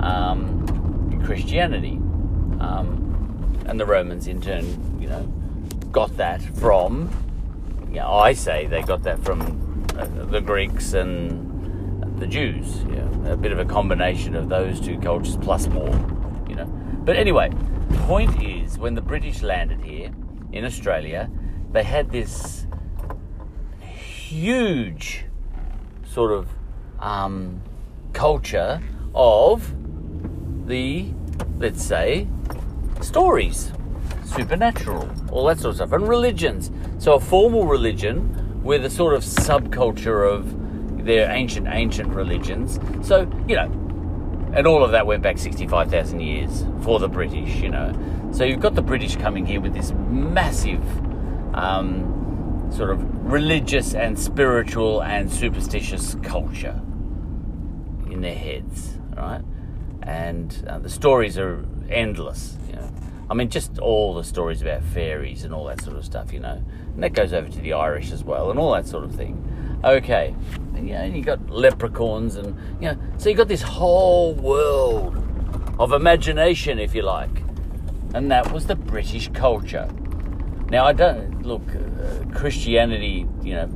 um, 0.00 1.20
Christianity. 1.24 1.98
Um, 2.60 3.02
and 3.66 3.80
the 3.80 3.86
Romans, 3.86 4.28
in 4.28 4.40
turn, 4.40 5.00
you 5.00 5.08
know, 5.08 5.22
got 5.90 6.16
that 6.16 6.40
from, 6.40 7.10
you 7.88 7.96
know, 7.96 8.12
I 8.12 8.32
say 8.32 8.66
they 8.66 8.82
got 8.82 9.02
that 9.02 9.18
from 9.24 9.84
uh, 9.98 10.06
the 10.26 10.40
Greeks 10.40 10.92
and 10.92 12.20
the 12.20 12.26
Jews. 12.26 12.84
Yeah, 12.92 13.32
a 13.32 13.36
bit 13.36 13.50
of 13.50 13.58
a 13.58 13.64
combination 13.64 14.36
of 14.36 14.48
those 14.48 14.80
two 14.80 14.98
cultures 15.00 15.36
plus 15.38 15.66
more, 15.66 15.92
you 16.48 16.54
know. 16.54 16.66
But 17.04 17.16
anyway, 17.16 17.50
point 18.06 18.42
is, 18.42 18.78
when 18.78 18.94
the 18.94 19.00
British 19.00 19.42
landed 19.42 19.80
here 19.80 20.10
in 20.52 20.64
Australia, 20.64 21.30
they 21.72 21.82
had 21.82 22.10
this 22.10 22.66
huge 23.80 25.24
sort 26.04 26.32
of 26.32 26.48
um, 26.98 27.60
culture 28.12 28.80
of 29.14 29.74
the, 30.66 31.12
let's 31.58 31.82
say, 31.82 32.26
stories, 33.00 33.72
supernatural, 34.24 35.08
all 35.30 35.46
that 35.46 35.58
sort 35.58 35.70
of 35.70 35.76
stuff, 35.76 35.92
and 35.92 36.08
religions. 36.08 36.70
So 36.98 37.14
a 37.14 37.20
formal 37.20 37.66
religion 37.66 38.62
with 38.62 38.84
a 38.84 38.90
sort 38.90 39.14
of 39.14 39.22
subculture 39.22 40.28
of 40.28 41.04
their 41.04 41.30
ancient, 41.30 41.68
ancient 41.68 42.08
religions. 42.08 42.80
So, 43.06 43.30
you 43.46 43.54
know, 43.54 43.85
and 44.56 44.66
all 44.66 44.82
of 44.82 44.92
that 44.92 45.06
went 45.06 45.22
back 45.22 45.36
65,000 45.36 46.18
years 46.18 46.64
for 46.80 46.98
the 46.98 47.08
British, 47.08 47.56
you 47.56 47.68
know. 47.68 47.92
So 48.32 48.42
you've 48.42 48.60
got 48.60 48.74
the 48.74 48.82
British 48.82 49.14
coming 49.16 49.44
here 49.44 49.60
with 49.60 49.74
this 49.74 49.92
massive 50.08 50.82
um, 51.54 52.70
sort 52.74 52.90
of 52.90 53.30
religious 53.30 53.94
and 53.94 54.18
spiritual 54.18 55.02
and 55.02 55.30
superstitious 55.30 56.16
culture 56.22 56.80
in 58.10 58.22
their 58.22 58.34
heads, 58.34 58.96
right? 59.14 59.42
And 60.02 60.64
uh, 60.66 60.78
the 60.78 60.88
stories 60.88 61.36
are 61.36 61.62
endless, 61.90 62.56
you 62.66 62.76
know. 62.76 62.90
I 63.28 63.34
mean, 63.34 63.50
just 63.50 63.78
all 63.78 64.14
the 64.14 64.24
stories 64.24 64.62
about 64.62 64.82
fairies 64.82 65.44
and 65.44 65.52
all 65.52 65.66
that 65.66 65.82
sort 65.82 65.96
of 65.96 66.04
stuff, 66.06 66.32
you 66.32 66.40
know. 66.40 66.64
And 66.94 67.02
that 67.02 67.12
goes 67.12 67.34
over 67.34 67.46
to 67.46 67.60
the 67.60 67.74
Irish 67.74 68.10
as 68.10 68.24
well 68.24 68.50
and 68.50 68.58
all 68.58 68.72
that 68.72 68.86
sort 68.86 69.04
of 69.04 69.14
thing. 69.14 69.42
Okay, 69.84 70.34
and, 70.76 70.88
you 70.88 70.94
know, 70.94 71.04
you 71.04 71.22
got 71.22 71.48
leprechauns 71.48 72.36
and, 72.36 72.56
you 72.80 72.88
know, 72.88 72.98
so 73.18 73.28
you 73.28 73.34
got 73.34 73.48
this 73.48 73.62
whole 73.62 74.34
world 74.34 75.16
of 75.78 75.92
imagination, 75.92 76.78
if 76.78 76.94
you 76.94 77.02
like. 77.02 77.42
And 78.14 78.30
that 78.30 78.52
was 78.52 78.66
the 78.66 78.76
British 78.76 79.28
culture. 79.32 79.88
Now, 80.70 80.84
I 80.84 80.92
don't, 80.92 81.42
look, 81.42 81.62
uh, 81.74 82.24
Christianity, 82.34 83.26
you 83.42 83.54
know, 83.54 83.66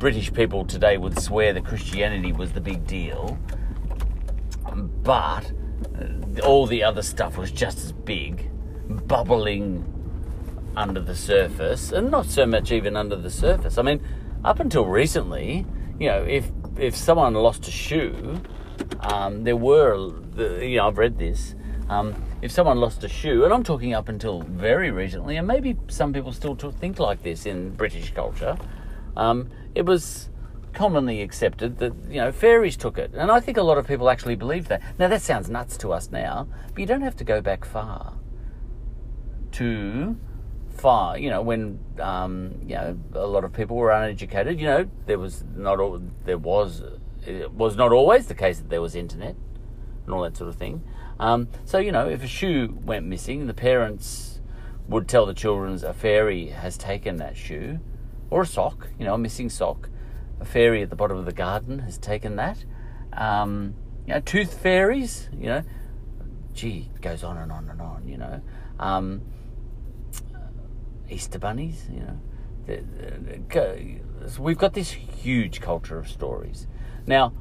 British 0.00 0.32
people 0.32 0.64
today 0.64 0.96
would 0.96 1.18
swear 1.18 1.52
that 1.52 1.64
Christianity 1.64 2.32
was 2.32 2.52
the 2.52 2.60
big 2.60 2.86
deal, 2.86 3.38
but 5.02 5.52
uh, 5.98 6.40
all 6.42 6.66
the 6.66 6.82
other 6.82 7.02
stuff 7.02 7.36
was 7.36 7.50
just 7.50 7.78
as 7.78 7.92
big, 7.92 8.50
bubbling 9.06 9.84
under 10.76 11.00
the 11.00 11.14
surface, 11.14 11.92
and 11.92 12.10
not 12.10 12.26
so 12.26 12.46
much 12.46 12.72
even 12.72 12.96
under 12.96 13.16
the 13.16 13.30
surface. 13.30 13.76
I 13.76 13.82
mean, 13.82 14.00
up 14.44 14.60
until 14.60 14.86
recently, 14.86 15.66
you 16.00 16.08
know, 16.08 16.24
if 16.24 16.50
if 16.78 16.96
someone 16.96 17.34
lost 17.34 17.68
a 17.68 17.70
shoe, 17.70 18.40
um, 19.00 19.44
there 19.44 19.56
were, 19.56 20.10
you 20.60 20.78
know, 20.78 20.88
I've 20.88 20.98
read 20.98 21.18
this. 21.18 21.54
Um, 21.90 22.14
if 22.40 22.50
someone 22.50 22.78
lost 22.78 23.04
a 23.04 23.08
shoe, 23.08 23.44
and 23.44 23.52
I'm 23.52 23.62
talking 23.62 23.92
up 23.92 24.08
until 24.08 24.40
very 24.42 24.90
recently, 24.90 25.36
and 25.36 25.46
maybe 25.46 25.76
some 25.88 26.12
people 26.12 26.32
still 26.32 26.54
think 26.56 26.98
like 26.98 27.22
this 27.22 27.44
in 27.44 27.70
British 27.70 28.14
culture, 28.14 28.56
um, 29.16 29.50
it 29.74 29.84
was 29.84 30.30
commonly 30.72 31.20
accepted 31.20 31.78
that 31.78 31.92
you 32.08 32.16
know 32.16 32.32
fairies 32.32 32.78
took 32.78 32.96
it, 32.96 33.12
and 33.14 33.30
I 33.30 33.38
think 33.40 33.58
a 33.58 33.62
lot 33.62 33.76
of 33.76 33.86
people 33.86 34.08
actually 34.08 34.36
believe 34.36 34.68
that. 34.68 34.80
Now 34.98 35.08
that 35.08 35.20
sounds 35.20 35.50
nuts 35.50 35.76
to 35.78 35.92
us 35.92 36.10
now, 36.10 36.48
but 36.70 36.78
you 36.78 36.86
don't 36.86 37.02
have 37.02 37.16
to 37.16 37.24
go 37.24 37.42
back 37.42 37.66
far 37.66 38.14
to 39.52 40.16
far, 40.80 41.18
you 41.18 41.30
know, 41.30 41.42
when 41.42 41.78
um, 42.00 42.58
you 42.62 42.74
know 42.74 42.98
a 43.14 43.26
lot 43.26 43.44
of 43.44 43.52
people 43.52 43.76
were 43.76 43.90
uneducated, 43.90 44.58
you 44.58 44.66
know, 44.66 44.88
there 45.06 45.18
was 45.18 45.44
not 45.54 45.78
all, 45.78 46.00
there 46.24 46.38
was 46.38 46.82
it 47.26 47.52
was 47.52 47.76
not 47.76 47.92
always 47.92 48.26
the 48.26 48.34
case 48.34 48.58
that 48.58 48.70
there 48.70 48.80
was 48.80 48.94
internet 48.94 49.36
and 50.04 50.14
all 50.14 50.22
that 50.22 50.36
sort 50.36 50.48
of 50.48 50.56
thing. 50.56 50.82
Um, 51.18 51.48
so 51.64 51.78
you 51.78 51.92
know, 51.92 52.08
if 52.08 52.24
a 52.24 52.26
shoe 52.26 52.78
went 52.84 53.06
missing, 53.06 53.46
the 53.46 53.54
parents 53.54 54.40
would 54.88 55.06
tell 55.06 55.26
the 55.26 55.34
children 55.34 55.78
a 55.84 55.92
fairy 55.92 56.46
has 56.46 56.76
taken 56.76 57.16
that 57.18 57.36
shoe, 57.36 57.78
or 58.30 58.42
a 58.42 58.46
sock, 58.46 58.88
you 58.98 59.04
know, 59.04 59.14
a 59.14 59.18
missing 59.18 59.50
sock. 59.50 59.88
A 60.40 60.44
fairy 60.46 60.82
at 60.82 60.88
the 60.88 60.96
bottom 60.96 61.18
of 61.18 61.26
the 61.26 61.34
garden 61.34 61.80
has 61.80 61.98
taken 61.98 62.36
that. 62.36 62.64
Um, 63.12 63.74
you 64.06 64.14
know, 64.14 64.20
tooth 64.20 64.58
fairies, 64.58 65.28
you 65.32 65.46
know, 65.46 65.62
gee, 66.54 66.88
it 66.94 67.02
goes 67.02 67.22
on 67.22 67.36
and 67.36 67.52
on 67.52 67.68
and 67.68 67.80
on, 67.82 68.08
you 68.08 68.16
know. 68.16 68.40
Um, 68.78 69.20
Easter 71.10 71.38
bunnies, 71.38 71.88
you 71.92 72.00
know. 72.00 72.20
we've 74.38 74.58
got 74.58 74.74
this 74.74 74.90
huge 74.90 75.60
culture 75.60 75.98
of 75.98 76.08
stories. 76.08 76.66
Now, 77.06 77.32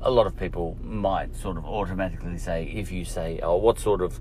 a 0.00 0.10
lot 0.10 0.26
of 0.26 0.36
people 0.36 0.76
might 0.82 1.34
sort 1.36 1.56
of 1.56 1.64
automatically 1.64 2.36
say, 2.38 2.64
if 2.74 2.90
you 2.90 3.04
say, 3.04 3.40
oh, 3.42 3.56
what 3.56 3.78
sort 3.78 4.02
of 4.02 4.20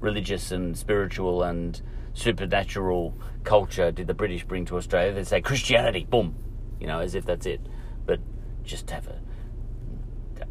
religious 0.00 0.52
and 0.52 0.76
spiritual 0.76 1.42
and 1.42 1.80
supernatural 2.12 3.16
culture 3.44 3.90
did 3.90 4.06
the 4.06 4.14
British 4.14 4.44
bring 4.44 4.64
to 4.66 4.76
Australia? 4.76 5.12
They 5.12 5.24
say 5.24 5.40
Christianity, 5.40 6.06
boom, 6.08 6.34
you 6.80 6.86
know, 6.86 7.00
as 7.00 7.14
if 7.14 7.24
that's 7.24 7.46
it. 7.46 7.60
But 8.04 8.20
just 8.62 8.90
have 8.90 9.06
a. 9.08 9.20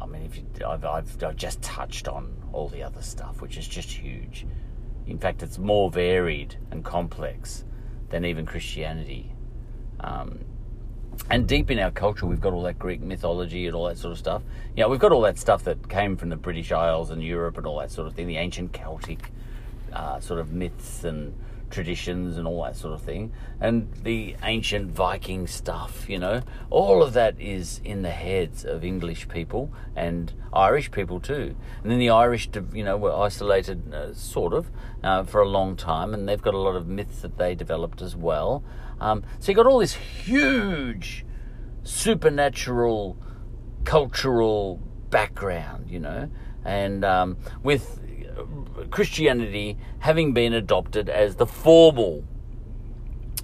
I 0.00 0.06
mean, 0.06 0.22
if 0.22 0.36
you, 0.36 0.44
I've, 0.66 0.84
I've, 0.84 1.22
I've 1.22 1.36
just 1.36 1.62
touched 1.62 2.08
on 2.08 2.34
all 2.52 2.68
the 2.68 2.82
other 2.82 3.02
stuff, 3.02 3.40
which 3.40 3.56
is 3.56 3.68
just 3.68 3.90
huge. 3.90 4.46
In 5.06 5.18
fact, 5.18 5.42
it's 5.42 5.58
more 5.58 5.90
varied 5.90 6.56
and 6.70 6.84
complex 6.84 7.64
than 8.10 8.24
even 8.24 8.46
Christianity. 8.46 9.32
Um, 10.00 10.44
and 11.30 11.46
deep 11.46 11.70
in 11.70 11.78
our 11.78 11.90
culture, 11.90 12.26
we've 12.26 12.40
got 12.40 12.52
all 12.52 12.62
that 12.62 12.78
Greek 12.78 13.00
mythology 13.00 13.66
and 13.66 13.74
all 13.74 13.86
that 13.86 13.98
sort 13.98 14.12
of 14.12 14.18
stuff. 14.18 14.42
You 14.76 14.82
know, 14.82 14.88
we've 14.88 15.00
got 15.00 15.12
all 15.12 15.20
that 15.22 15.38
stuff 15.38 15.64
that 15.64 15.88
came 15.88 16.16
from 16.16 16.28
the 16.28 16.36
British 16.36 16.72
Isles 16.72 17.10
and 17.10 17.22
Europe 17.22 17.58
and 17.58 17.66
all 17.66 17.78
that 17.78 17.90
sort 17.90 18.06
of 18.06 18.14
thing, 18.14 18.26
the 18.26 18.36
ancient 18.36 18.72
Celtic 18.72 19.30
uh, 19.92 20.20
sort 20.20 20.40
of 20.40 20.52
myths 20.52 21.04
and 21.04 21.34
traditions 21.72 22.38
and 22.38 22.46
all 22.46 22.62
that 22.62 22.76
sort 22.76 22.94
of 22.94 23.02
thing, 23.02 23.32
and 23.60 23.92
the 24.04 24.36
ancient 24.44 24.92
Viking 24.92 25.48
stuff, 25.48 26.08
you 26.08 26.18
know, 26.18 26.42
all 26.70 27.02
of 27.02 27.14
that 27.14 27.40
is 27.40 27.80
in 27.84 28.02
the 28.02 28.10
heads 28.10 28.64
of 28.64 28.84
English 28.84 29.28
people 29.28 29.72
and 29.96 30.32
Irish 30.52 30.90
people 30.90 31.18
too. 31.18 31.56
And 31.82 31.90
then 31.90 31.98
the 31.98 32.10
Irish, 32.10 32.48
you 32.72 32.84
know, 32.84 32.96
were 32.96 33.12
isolated 33.12 33.92
uh, 33.92 34.14
sort 34.14 34.52
of 34.52 34.70
uh, 35.02 35.24
for 35.24 35.40
a 35.40 35.48
long 35.48 35.74
time, 35.74 36.14
and 36.14 36.28
they've 36.28 36.40
got 36.40 36.54
a 36.54 36.58
lot 36.58 36.76
of 36.76 36.86
myths 36.86 37.22
that 37.22 37.38
they 37.38 37.54
developed 37.54 38.02
as 38.02 38.14
well. 38.14 38.62
Um, 39.00 39.24
so 39.40 39.50
you've 39.50 39.56
got 39.56 39.66
all 39.66 39.80
this 39.80 39.94
huge 39.94 41.26
supernatural 41.82 43.16
cultural 43.84 44.76
background, 45.10 45.90
you 45.90 45.98
know, 45.98 46.30
and 46.64 47.04
um, 47.04 47.36
with 47.62 47.98
Christianity 48.90 49.78
having 50.00 50.32
been 50.32 50.52
adopted 50.52 51.08
as 51.08 51.36
the 51.36 51.46
formal 51.46 52.24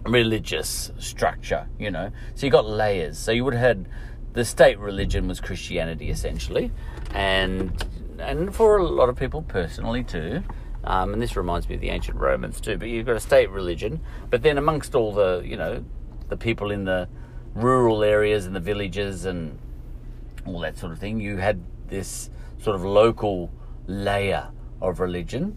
religious 0.05 0.91
structure, 0.99 1.69
you 1.79 1.91
know. 1.91 2.11
So 2.35 2.47
you 2.47 2.53
got 2.53 2.69
layers. 2.69 3.19
So 3.19 3.33
you 3.33 3.45
would 3.45 3.55
have 3.55 3.63
had 3.63 3.89
the 4.33 4.45
state 4.45 4.79
religion 4.79 5.29
was 5.29 5.41
Christianity 5.41 6.11
essentially, 6.11 6.71
and 7.13 7.73
and 8.19 8.55
for 8.55 8.79
a 8.79 8.85
lot 8.85 9.09
of 9.09 9.17
people 9.17 9.43
personally 9.43 10.05
too. 10.05 10.43
Um, 10.85 11.13
and 11.13 11.21
this 11.21 11.37
reminds 11.37 11.69
me 11.69 11.75
of 11.75 11.81
the 11.81 11.91
ancient 11.91 12.17
Romans 12.19 12.61
too. 12.61 12.79
But 12.79 12.89
you've 12.89 13.07
got 13.07 13.17
a 13.17 13.21
state 13.21 13.51
religion, 13.51 14.01
but 14.31 14.43
then 14.43 14.59
amongst 14.59 14.95
all 14.95 15.13
the 15.13 15.43
you 15.45 15.57
know 15.57 15.85
the 16.29 16.37
people 16.37 16.71
in 16.71 16.85
the 16.85 17.09
rural 17.55 18.05
areas 18.05 18.47
and 18.47 18.55
the 18.55 18.61
villages 18.61 19.25
and 19.25 19.59
all 20.47 20.61
that 20.61 20.79
sort 20.79 20.93
of 20.93 20.99
thing, 20.99 21.21
you 21.21 21.37
had 21.37 21.63
this 21.89 22.31
sort 22.59 22.77
of 22.77 22.85
local 22.85 23.51
layer 23.87 24.49
of 24.81 25.01
religion 25.01 25.57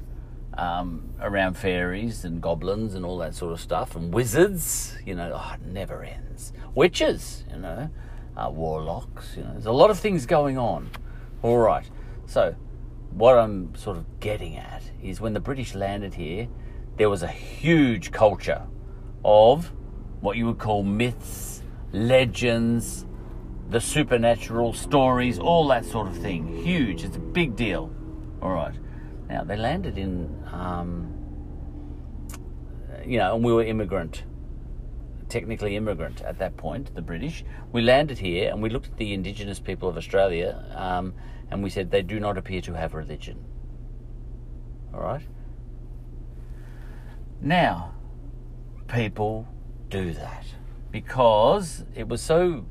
um, 0.58 1.14
around 1.22 1.56
fairies 1.56 2.26
and 2.26 2.42
goblins 2.42 2.94
and 2.94 3.06
all 3.06 3.18
that 3.20 3.36
sort 3.36 3.54
of 3.54 3.60
stuff, 3.60 3.96
and 3.96 4.14
wizards. 4.14 4.98
You 5.06 5.16
know, 5.16 5.32
oh, 5.34 5.54
it 5.54 5.62
never 5.62 6.04
ends. 6.04 6.54
Witches, 6.76 7.46
you 7.50 7.58
know, 7.58 7.90
uh, 8.36 8.50
warlocks. 8.50 9.36
You 9.38 9.44
know, 9.44 9.52
there's 9.52 9.66
a 9.66 9.72
lot 9.72 9.90
of 9.90 10.00
things 10.00 10.26
going 10.26 10.58
on. 10.58 10.90
All 11.42 11.58
right, 11.58 11.90
so 12.26 12.56
what 13.12 13.38
I'm 13.38 13.76
sort 13.76 13.98
of 13.98 14.20
getting 14.20 14.58
at 14.58 14.84
is 15.02 15.20
when 15.20 15.34
the 15.34 15.40
British 15.40 15.74
landed 15.74 16.14
here, 16.14 16.48
there 16.98 17.10
was 17.10 17.24
a 17.24 17.28
huge 17.28 18.12
culture 18.12 18.62
of 19.26 19.72
what 20.22 20.38
you 20.38 20.46
would 20.46 20.60
call 20.60 20.84
myths, 20.84 21.64
legends, 21.92 23.06
the 23.70 23.82
supernatural 23.82 24.74
stories, 24.74 25.40
all 25.40 25.68
that 25.70 25.86
sort 25.86 26.08
of 26.08 26.18
thing. 26.18 26.64
Huge. 26.64 27.04
It's 27.04 27.16
a 27.16 27.20
big 27.20 27.56
deal. 27.56 27.90
All 28.42 28.52
right. 28.52 28.76
Now, 29.32 29.46
they 29.46 29.56
landed 29.56 29.98
in, 29.98 30.44
um, 30.52 31.10
you 33.06 33.18
know, 33.18 33.34
and 33.34 33.42
we 33.46 33.54
were 33.54 33.64
immigrant, 33.64 34.24
technically 35.30 35.78
immigrant 35.78 36.22
at 36.22 36.38
that 36.40 36.58
point, 36.58 36.94
the 36.96 37.02
British. 37.02 37.46
We 37.72 37.82
landed 37.82 38.18
here 38.18 38.52
and 38.52 38.62
we 38.62 38.70
looked 38.70 38.88
at 38.88 38.98
the 38.98 39.14
indigenous 39.14 39.58
people 39.58 39.88
of 39.88 39.96
Australia 39.96 40.62
um, 40.76 41.14
and 41.50 41.64
we 41.64 41.70
said 41.70 41.92
they 41.92 42.02
do 42.02 42.20
not 42.20 42.38
appear 42.38 42.60
to 42.60 42.74
have 42.74 42.94
religion. 42.94 43.42
All 44.94 45.00
right? 45.00 45.26
Now, 47.40 47.94
people 48.90 49.48
do 49.88 50.12
that 50.12 50.46
because 50.92 51.86
it 51.96 52.10
was 52.10 52.22
so 52.22 52.66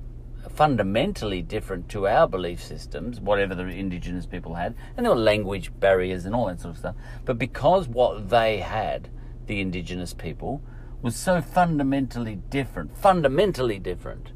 fundamentally 0.48 1.42
different 1.42 1.88
to 1.90 2.06
our 2.06 2.26
belief 2.26 2.62
systems, 2.62 3.20
whatever 3.20 3.54
the 3.54 3.66
indigenous 3.66 4.26
people 4.26 4.54
had, 4.54 4.74
and 4.96 5.04
there 5.04 5.14
were 5.14 5.20
language 5.20 5.70
barriers 5.78 6.24
and 6.24 6.34
all 6.34 6.46
that 6.46 6.60
sort 6.60 6.74
of 6.74 6.78
stuff. 6.78 6.94
But 7.24 7.38
because 7.38 7.88
what 7.88 8.30
they 8.30 8.58
had, 8.58 9.08
the 9.46 9.60
indigenous 9.60 10.14
people, 10.14 10.62
was 11.02 11.16
so 11.16 11.40
fundamentally 11.40 12.36
different, 12.36 12.96
fundamentally 12.96 13.78
different 13.78 14.32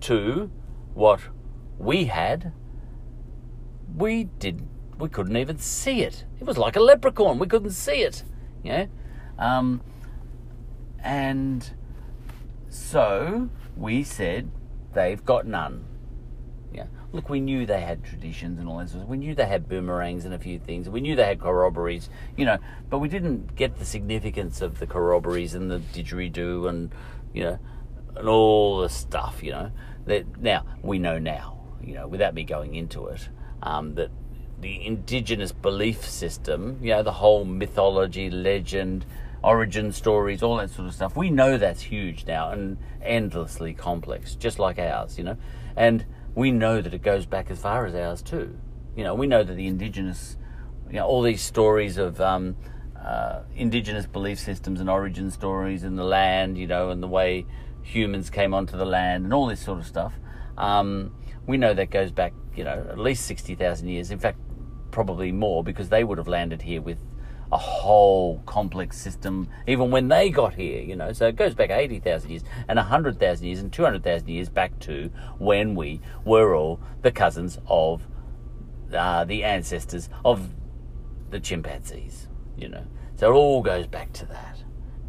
to 0.00 0.50
what 0.94 1.20
we 1.78 2.06
had, 2.06 2.52
we 3.96 4.24
did 4.24 4.66
we 4.98 5.08
couldn't 5.08 5.36
even 5.36 5.58
see 5.58 6.02
it. 6.02 6.24
It 6.40 6.44
was 6.44 6.56
like 6.56 6.76
a 6.76 6.80
leprechaun. 6.80 7.38
We 7.38 7.46
couldn't 7.46 7.72
see 7.72 8.02
it. 8.02 8.24
You 8.62 8.72
know? 8.72 8.88
Um, 9.38 9.82
and 11.02 11.70
so 12.68 13.50
we 13.76 14.02
said, 14.02 14.50
they've 14.96 15.24
got 15.24 15.46
none. 15.46 15.84
Yeah. 16.72 16.86
Look, 17.12 17.28
we 17.28 17.40
knew 17.40 17.64
they 17.64 17.80
had 17.80 18.02
traditions 18.04 18.58
and 18.58 18.68
all 18.68 18.78
this. 18.78 18.94
We 18.94 19.16
knew 19.16 19.34
they 19.34 19.46
had 19.46 19.68
boomerangs 19.68 20.24
and 20.24 20.34
a 20.34 20.38
few 20.38 20.58
things. 20.58 20.88
We 20.88 21.00
knew 21.00 21.14
they 21.14 21.26
had 21.26 21.40
corroborees, 21.40 22.10
you 22.36 22.44
know, 22.44 22.58
but 22.90 22.98
we 22.98 23.08
didn't 23.08 23.54
get 23.54 23.78
the 23.78 23.84
significance 23.84 24.60
of 24.60 24.78
the 24.78 24.86
corroborees 24.86 25.54
and 25.54 25.70
the 25.70 25.78
didgeridoo 25.78 26.68
and, 26.68 26.92
you 27.32 27.44
know, 27.44 27.58
and 28.16 28.28
all 28.28 28.80
the 28.80 28.88
stuff, 28.88 29.42
you 29.42 29.52
know. 29.52 29.70
That 30.06 30.40
now 30.40 30.64
we 30.82 30.98
know 30.98 31.18
now, 31.18 31.60
you 31.82 31.94
know, 31.94 32.06
without 32.06 32.34
me 32.34 32.44
going 32.44 32.74
into 32.74 33.06
it, 33.08 33.28
um, 33.62 33.94
that 33.94 34.10
the 34.60 34.84
indigenous 34.84 35.52
belief 35.52 36.04
system, 36.04 36.78
you 36.80 36.90
know, 36.90 37.02
the 37.02 37.12
whole 37.12 37.44
mythology, 37.44 38.30
legend, 38.30 39.04
origin 39.42 39.92
stories, 39.92 40.42
all 40.42 40.56
that 40.56 40.70
sort 40.70 40.88
of 40.88 40.94
stuff. 40.94 41.16
We 41.16 41.30
know 41.30 41.58
that's 41.58 41.82
huge 41.82 42.26
now 42.26 42.50
and 42.50 42.78
endlessly 43.02 43.74
complex, 43.74 44.34
just 44.34 44.58
like 44.58 44.78
ours, 44.78 45.18
you 45.18 45.24
know. 45.24 45.36
And 45.76 46.04
we 46.34 46.50
know 46.50 46.80
that 46.80 46.92
it 46.94 47.02
goes 47.02 47.26
back 47.26 47.50
as 47.50 47.58
far 47.58 47.86
as 47.86 47.94
ours 47.94 48.22
too. 48.22 48.58
You 48.96 49.04
know, 49.04 49.14
we 49.14 49.26
know 49.26 49.42
that 49.44 49.54
the 49.54 49.66
indigenous, 49.66 50.36
you 50.88 50.96
know, 50.96 51.06
all 51.06 51.22
these 51.22 51.42
stories 51.42 51.98
of 51.98 52.20
um, 52.20 52.56
uh, 53.00 53.42
indigenous 53.54 54.06
belief 54.06 54.38
systems 54.38 54.80
and 54.80 54.90
origin 54.90 55.30
stories 55.30 55.84
and 55.84 55.98
the 55.98 56.04
land, 56.04 56.58
you 56.58 56.66
know, 56.66 56.90
and 56.90 57.02
the 57.02 57.08
way 57.08 57.46
humans 57.82 58.30
came 58.30 58.52
onto 58.52 58.76
the 58.76 58.84
land 58.84 59.24
and 59.24 59.32
all 59.32 59.46
this 59.46 59.60
sort 59.60 59.78
of 59.78 59.86
stuff. 59.86 60.14
Um, 60.58 61.14
we 61.46 61.56
know 61.56 61.72
that 61.74 61.90
goes 61.90 62.10
back, 62.10 62.32
you 62.54 62.64
know, 62.64 62.86
at 62.90 62.98
least 62.98 63.26
60,000 63.26 63.88
years. 63.88 64.10
In 64.10 64.18
fact, 64.18 64.38
probably 64.90 65.30
more 65.30 65.62
because 65.62 65.88
they 65.88 66.04
would 66.04 66.18
have 66.18 66.26
landed 66.26 66.62
here 66.62 66.80
with 66.80 66.98
a 67.52 67.56
whole 67.56 68.40
complex 68.46 68.98
system 68.98 69.48
even 69.66 69.90
when 69.90 70.08
they 70.08 70.30
got 70.30 70.54
here, 70.54 70.82
you 70.82 70.96
know. 70.96 71.12
So 71.12 71.28
it 71.28 71.36
goes 71.36 71.54
back 71.54 71.70
80,000 71.70 72.30
years 72.30 72.44
and 72.68 72.76
100,000 72.76 73.46
years 73.46 73.60
and 73.60 73.72
200,000 73.72 74.28
years 74.28 74.48
back 74.48 74.78
to 74.80 75.10
when 75.38 75.74
we 75.74 76.00
were 76.24 76.54
all 76.54 76.80
the 77.02 77.12
cousins 77.12 77.58
of 77.68 78.06
uh, 78.92 79.24
the 79.24 79.44
ancestors 79.44 80.08
of 80.24 80.50
the 81.30 81.40
chimpanzees, 81.40 82.28
you 82.56 82.68
know. 82.68 82.84
So 83.16 83.32
it 83.32 83.34
all 83.34 83.62
goes 83.62 83.86
back 83.86 84.12
to 84.14 84.26
that, 84.26 84.62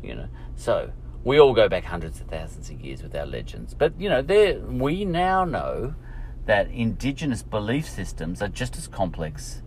you 0.04 0.16
know. 0.16 0.28
So 0.56 0.92
we 1.24 1.40
all 1.40 1.54
go 1.54 1.68
back 1.68 1.84
hundreds 1.84 2.22
of 2.22 2.28
thousands 2.28 2.70
of 2.70 2.80
years 2.82 3.02
with 3.04 3.16
our 3.16 3.26
legends. 3.26 3.74
But, 3.74 4.00
you 4.00 4.10
know, 4.10 4.22
we 4.70 5.06
now 5.06 5.44
know 5.44 5.96
that 6.46 6.70
indigenous 6.72 7.44
belief 7.44 7.88
systems 7.88 8.42
are 8.42 8.48
just 8.48 8.78
as 8.78 8.88
complex 8.88 9.62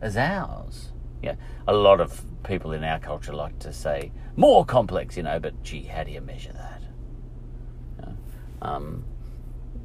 as 0.00 0.16
ours 0.16 0.91
yeah, 1.22 1.36
a 1.68 1.72
lot 1.72 2.00
of 2.00 2.24
people 2.42 2.72
in 2.72 2.82
our 2.82 2.98
culture 2.98 3.32
like 3.32 3.58
to 3.60 3.72
say 3.72 4.10
more 4.36 4.64
complex, 4.64 5.16
you 5.16 5.22
know, 5.22 5.38
but 5.38 5.62
gee, 5.62 5.82
how 5.82 6.02
do 6.02 6.10
you 6.10 6.20
measure 6.20 6.52
that? 6.52 6.82
Um, 8.60 9.04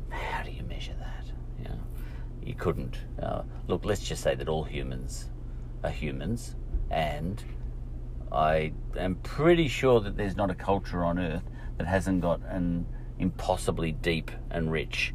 how 0.10 0.44
do 0.44 0.52
you 0.52 0.64
measure 0.64 0.96
that? 1.00 1.26
You, 1.60 1.70
you 2.44 2.54
couldn't. 2.54 2.98
Uh, 3.22 3.42
look, 3.68 3.86
let's 3.86 4.04
just 4.04 4.22
say 4.22 4.36
that 4.36 4.48
all 4.48 4.64
humans 4.64 5.32
are 5.84 5.90
humans, 5.90 6.56
and 6.92 7.44
I 8.32 8.74
am 8.96 9.16
pretty 9.16 9.68
sure 9.68 10.00
that 10.02 10.16
there's 10.16 10.36
not 10.36 10.52
a 10.52 10.56
culture 10.56 11.04
on 11.04 11.18
earth 11.18 11.44
that 11.78 11.88
hasn't 11.88 12.22
got 12.22 12.42
an 12.50 12.86
impossibly 13.20 13.94
deep 13.94 14.30
and 14.52 14.72
rich 14.72 15.14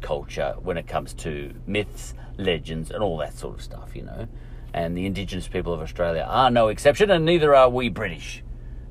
culture 0.00 0.56
when 0.60 0.76
it 0.76 0.88
comes 0.88 1.14
to 1.14 1.54
myths, 1.66 2.14
legends, 2.36 2.90
and 2.90 3.02
all 3.02 3.16
that 3.18 3.36
sort 3.38 3.54
of 3.54 3.62
stuff, 3.62 3.94
you 3.94 4.02
know 4.02 4.28
and 4.74 4.96
the 4.96 5.06
Indigenous 5.06 5.46
people 5.46 5.72
of 5.72 5.80
Australia 5.80 6.26
are 6.28 6.50
no 6.50 6.68
exception, 6.68 7.10
and 7.10 7.24
neither 7.24 7.54
are 7.54 7.70
we 7.70 7.88
British. 7.88 8.42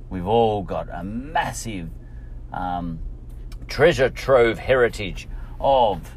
We've 0.10 0.26
all 0.26 0.64
got 0.64 0.88
a 0.90 1.04
massive 1.04 1.90
um, 2.54 3.00
treasure 3.68 4.10
trove 4.10 4.58
heritage 4.58 5.28
of 5.60 6.16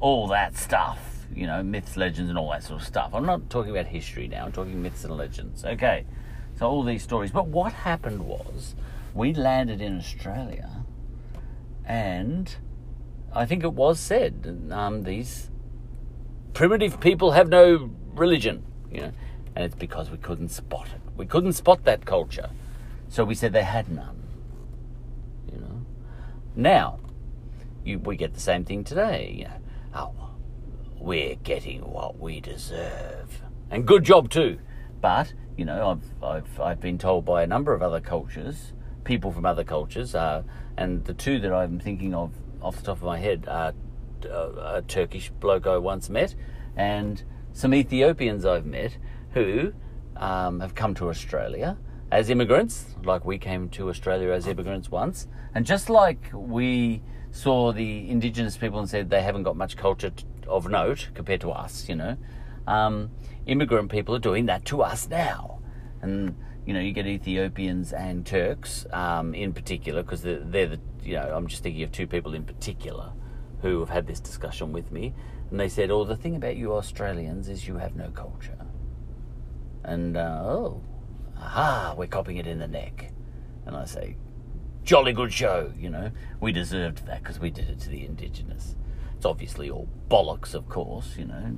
all 0.00 0.26
that 0.28 0.56
stuff, 0.56 0.98
you 1.32 1.46
know, 1.46 1.62
myths, 1.62 1.96
legends, 1.96 2.28
and 2.28 2.36
all 2.36 2.50
that 2.50 2.64
sort 2.64 2.80
of 2.80 2.86
stuff. 2.86 3.14
I'm 3.14 3.24
not 3.24 3.48
talking 3.48 3.70
about 3.70 3.86
history 3.86 4.26
now, 4.26 4.44
I'm 4.44 4.52
talking 4.52 4.82
myths 4.82 5.04
and 5.04 5.16
legends. 5.16 5.64
Okay, 5.64 6.04
so 6.58 6.68
all 6.68 6.82
these 6.82 7.04
stories. 7.04 7.30
But 7.30 7.46
what 7.46 7.72
happened 7.72 8.26
was 8.26 8.74
we 9.14 9.32
landed 9.32 9.80
in 9.80 9.96
Australia 9.98 10.84
and 11.84 12.56
I 13.32 13.46
think 13.46 13.62
it 13.62 13.72
was 13.72 14.00
said 14.00 14.68
um, 14.72 15.04
these 15.04 15.50
primitive 16.52 17.00
people 17.00 17.32
have 17.32 17.48
no 17.48 17.90
religion, 18.14 18.64
you 18.92 19.00
know, 19.00 19.12
and 19.54 19.64
it's 19.64 19.74
because 19.74 20.10
we 20.10 20.18
couldn't 20.18 20.50
spot 20.50 20.88
it. 20.88 21.00
We 21.16 21.26
couldn't 21.26 21.52
spot 21.52 21.84
that 21.84 22.04
culture, 22.04 22.50
so 23.08 23.24
we 23.24 23.34
said 23.34 23.52
they 23.52 23.62
had 23.62 23.90
none. 23.90 24.22
You 25.52 25.60
know, 25.60 25.82
now 26.56 27.00
you, 27.84 27.98
we 27.98 28.16
get 28.16 28.34
the 28.34 28.40
same 28.40 28.64
thing 28.64 28.84
today. 28.84 29.34
You 29.36 29.44
know, 29.44 29.56
oh, 29.94 30.30
we're 30.98 31.36
getting 31.36 31.80
what 31.80 32.18
we 32.18 32.40
deserve, 32.40 33.42
and 33.70 33.86
good 33.86 34.04
job 34.04 34.30
too. 34.30 34.58
But 35.00 35.34
you 35.56 35.64
know, 35.64 35.90
I've 35.90 36.24
I've 36.24 36.60
I've 36.60 36.80
been 36.80 36.98
told 36.98 37.24
by 37.24 37.42
a 37.42 37.46
number 37.46 37.74
of 37.74 37.82
other 37.82 38.00
cultures, 38.00 38.72
people 39.04 39.32
from 39.32 39.44
other 39.46 39.64
cultures, 39.64 40.14
uh, 40.14 40.42
and 40.76 41.04
the 41.04 41.14
two 41.14 41.38
that 41.40 41.52
I'm 41.52 41.78
thinking 41.78 42.14
of 42.14 42.32
off 42.60 42.76
the 42.76 42.82
top 42.82 42.98
of 42.98 43.02
my 43.02 43.18
head 43.18 43.46
are 43.48 43.74
uh, 44.24 44.76
a 44.76 44.82
Turkish 44.82 45.30
bloke 45.30 45.66
I 45.66 45.76
once 45.78 46.08
met, 46.08 46.34
and 46.76 47.22
some 47.52 47.74
Ethiopians 47.74 48.44
I've 48.44 48.66
met 48.66 48.96
who 49.32 49.72
um, 50.16 50.60
have 50.60 50.74
come 50.74 50.94
to 50.94 51.08
Australia 51.08 51.76
as 52.10 52.28
immigrants, 52.28 52.94
like 53.04 53.24
we 53.24 53.38
came 53.38 53.68
to 53.70 53.88
Australia 53.88 54.30
as 54.32 54.46
immigrants 54.46 54.90
once, 54.90 55.28
and 55.54 55.64
just 55.64 55.88
like 55.88 56.30
we 56.32 57.02
saw 57.30 57.72
the 57.72 58.10
indigenous 58.10 58.56
people 58.56 58.78
and 58.78 58.88
said 58.88 59.08
they 59.08 59.22
haven't 59.22 59.44
got 59.44 59.56
much 59.56 59.76
culture 59.76 60.12
of 60.46 60.68
note 60.68 61.08
compared 61.14 61.40
to 61.40 61.50
us, 61.50 61.88
you 61.88 61.96
know, 61.96 62.16
um, 62.66 63.10
immigrant 63.46 63.90
people 63.90 64.14
are 64.14 64.20
doing 64.20 64.46
that 64.46 64.64
to 64.66 64.82
us 64.82 65.08
now, 65.08 65.60
and 66.02 66.36
you 66.66 66.74
know 66.74 66.80
you 66.80 66.92
get 66.92 67.06
Ethiopians 67.06 67.92
and 67.92 68.26
Turks 68.26 68.86
um, 68.92 69.34
in 69.34 69.52
particular 69.52 70.02
because 70.02 70.22
they're, 70.22 70.40
they're 70.40 70.66
the 70.66 70.80
you 71.02 71.14
know 71.14 71.32
I'm 71.34 71.46
just 71.46 71.62
thinking 71.62 71.82
of 71.82 71.92
two 71.92 72.06
people 72.06 72.34
in 72.34 72.44
particular 72.44 73.12
who 73.62 73.80
have 73.80 73.88
had 73.88 74.06
this 74.06 74.20
discussion 74.20 74.72
with 74.72 74.92
me, 74.92 75.14
and 75.52 75.60
they 75.60 75.68
said, 75.68 75.90
"Oh, 75.90 76.04
the 76.04 76.16
thing 76.16 76.34
about 76.34 76.56
you 76.56 76.72
Australians 76.72 77.46
is 77.46 77.68
you 77.68 77.76
have 77.76 77.94
no 77.94 78.08
culture." 78.08 78.56
And 79.84 80.16
uh, 80.16 80.40
oh, 80.42 80.80
aha, 81.36 81.94
we're 81.94 82.06
copying 82.06 82.38
it 82.38 82.46
in 82.46 82.58
the 82.58 82.66
neck. 82.66 83.12
And 83.66 83.76
I 83.76 83.84
say, 83.84 84.16
jolly 84.82 85.12
good 85.12 85.30
show, 85.30 85.70
you 85.78 85.90
know. 85.90 86.10
We 86.40 86.52
deserved 86.52 87.06
that 87.06 87.22
because 87.22 87.38
we 87.38 87.50
did 87.50 87.68
it 87.68 87.80
to 87.80 87.90
the 87.90 88.02
indigenous. 88.02 88.76
It's 89.14 89.26
obviously 89.26 89.68
all 89.68 89.90
bollocks, 90.08 90.54
of 90.54 90.70
course, 90.70 91.18
you 91.18 91.26
know. 91.26 91.54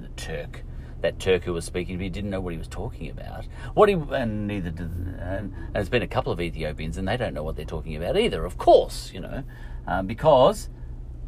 The 0.00 0.08
Turk, 0.10 0.62
that 1.00 1.18
Turk 1.18 1.42
who 1.42 1.52
was 1.52 1.64
speaking 1.64 1.96
to 1.96 2.04
me 2.04 2.10
didn't 2.10 2.30
know 2.30 2.40
what 2.40 2.52
he 2.52 2.58
was 2.58 2.68
talking 2.68 3.10
about. 3.10 3.46
What 3.74 3.88
he 3.88 3.96
and 4.12 4.46
neither 4.46 4.70
did, 4.70 4.92
and, 5.18 5.52
there's 5.72 5.88
been 5.88 6.02
a 6.02 6.06
couple 6.06 6.30
of 6.30 6.40
Ethiopians 6.40 6.96
and 6.96 7.08
they 7.08 7.16
don't 7.16 7.34
know 7.34 7.42
what 7.42 7.56
they're 7.56 7.64
talking 7.64 7.96
about 7.96 8.16
either. 8.16 8.44
Of 8.44 8.58
course, 8.58 9.10
you 9.12 9.18
know, 9.18 9.42
um, 9.88 10.06
because 10.06 10.68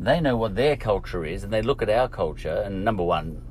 they 0.07 0.21
know 0.21 0.37
what 0.37 0.55
their 0.55 0.77
culture 0.77 1.25
is 1.25 1.45
and 1.45 1.53
they 1.53 1.63
look 1.63 1.83
at 1.83 1.91
our 1.91 2.09
culture. 2.09 2.63
And 2.65 2.85
number 2.85 3.03
one, 3.03 3.43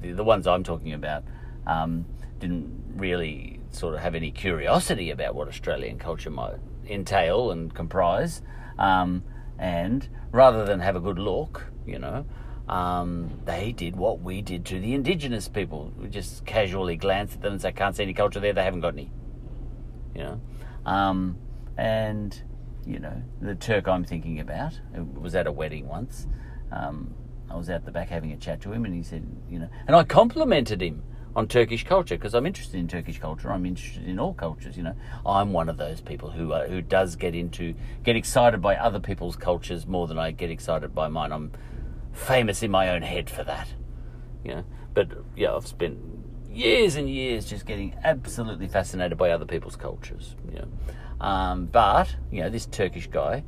the, 0.00 0.12
the 0.12 0.24
ones 0.24 0.46
I'm 0.46 0.64
talking 0.64 0.92
about 0.92 1.24
um, 1.66 2.06
didn't 2.38 2.94
really 2.96 3.60
sort 3.70 3.94
of 3.94 4.00
have 4.00 4.14
any 4.14 4.30
curiosity 4.30 5.10
about 5.10 5.34
what 5.34 5.48
Australian 5.48 5.98
culture 5.98 6.30
might 6.30 6.56
entail 6.88 7.52
and 7.52 7.72
comprise. 7.72 8.42
Um, 8.78 9.22
and 9.58 10.08
rather 10.32 10.64
than 10.64 10.80
have 10.80 10.96
a 10.96 11.00
good 11.00 11.18
look, 11.18 11.66
you 11.86 11.98
know, 11.98 12.26
um, 12.68 13.30
they 13.44 13.72
did 13.72 13.96
what 13.96 14.20
we 14.20 14.42
did 14.42 14.64
to 14.66 14.80
the 14.80 14.94
indigenous 14.94 15.48
people. 15.48 15.92
We 15.96 16.08
just 16.08 16.44
casually 16.44 16.96
glanced 16.96 17.36
at 17.36 17.42
them 17.42 17.52
and 17.52 17.62
say, 17.62 17.72
can't 17.72 17.94
see 17.94 18.02
any 18.02 18.14
culture 18.14 18.40
there, 18.40 18.52
they 18.52 18.64
haven't 18.64 18.80
got 18.80 18.94
any. 18.94 19.10
You 20.14 20.22
know? 20.22 20.40
Um, 20.84 21.38
and, 21.76 22.42
you 22.86 22.98
know, 22.98 23.22
the 23.40 23.54
Turk 23.54 23.88
I'm 23.88 24.04
thinking 24.04 24.40
about 24.40 24.78
was 25.20 25.34
at 25.34 25.46
a 25.46 25.52
wedding 25.52 25.88
once. 25.88 26.26
Um, 26.70 27.14
I 27.50 27.56
was 27.56 27.68
out 27.68 27.84
the 27.84 27.90
back 27.90 28.08
having 28.08 28.32
a 28.32 28.36
chat 28.36 28.60
to 28.62 28.72
him 28.72 28.84
and 28.84 28.94
he 28.94 29.02
said, 29.02 29.26
you 29.50 29.58
know, 29.58 29.68
and 29.86 29.94
I 29.94 30.04
complimented 30.04 30.82
him 30.82 31.02
on 31.34 31.48
Turkish 31.48 31.84
culture 31.84 32.16
because 32.16 32.34
I'm 32.34 32.46
interested 32.46 32.78
in 32.78 32.88
Turkish 32.88 33.18
culture. 33.18 33.52
I'm 33.52 33.66
interested 33.66 34.06
in 34.06 34.18
all 34.18 34.34
cultures. 34.34 34.76
You 34.76 34.82
know, 34.82 34.96
I'm 35.24 35.52
one 35.52 35.68
of 35.68 35.76
those 35.76 36.00
people 36.00 36.30
who 36.30 36.52
uh, 36.52 36.66
who 36.66 36.82
does 36.82 37.16
get 37.16 37.34
into 37.34 37.74
get 38.04 38.16
excited 38.16 38.60
by 38.60 38.76
other 38.76 39.00
people's 39.00 39.36
cultures 39.36 39.86
more 39.86 40.06
than 40.06 40.18
I 40.18 40.30
get 40.30 40.50
excited 40.50 40.94
by 40.94 41.08
mine. 41.08 41.32
I'm 41.32 41.52
famous 42.12 42.62
in 42.62 42.70
my 42.70 42.90
own 42.90 43.02
head 43.02 43.30
for 43.30 43.44
that. 43.44 43.68
You 44.44 44.56
know, 44.56 44.64
but 44.94 45.08
yeah, 45.36 45.54
I've 45.54 45.66
spent 45.66 45.98
years 46.50 46.96
and 46.96 47.08
years 47.08 47.46
just 47.46 47.64
getting 47.64 47.96
absolutely 48.04 48.68
fascinated 48.68 49.16
by 49.16 49.30
other 49.30 49.46
people's 49.46 49.76
cultures. 49.76 50.36
You 50.50 50.60
know, 50.60 50.68
um, 51.22 51.66
but 51.66 52.14
you 52.30 52.42
know, 52.42 52.50
this 52.50 52.66
Turkish 52.66 53.06
guy 53.06 53.44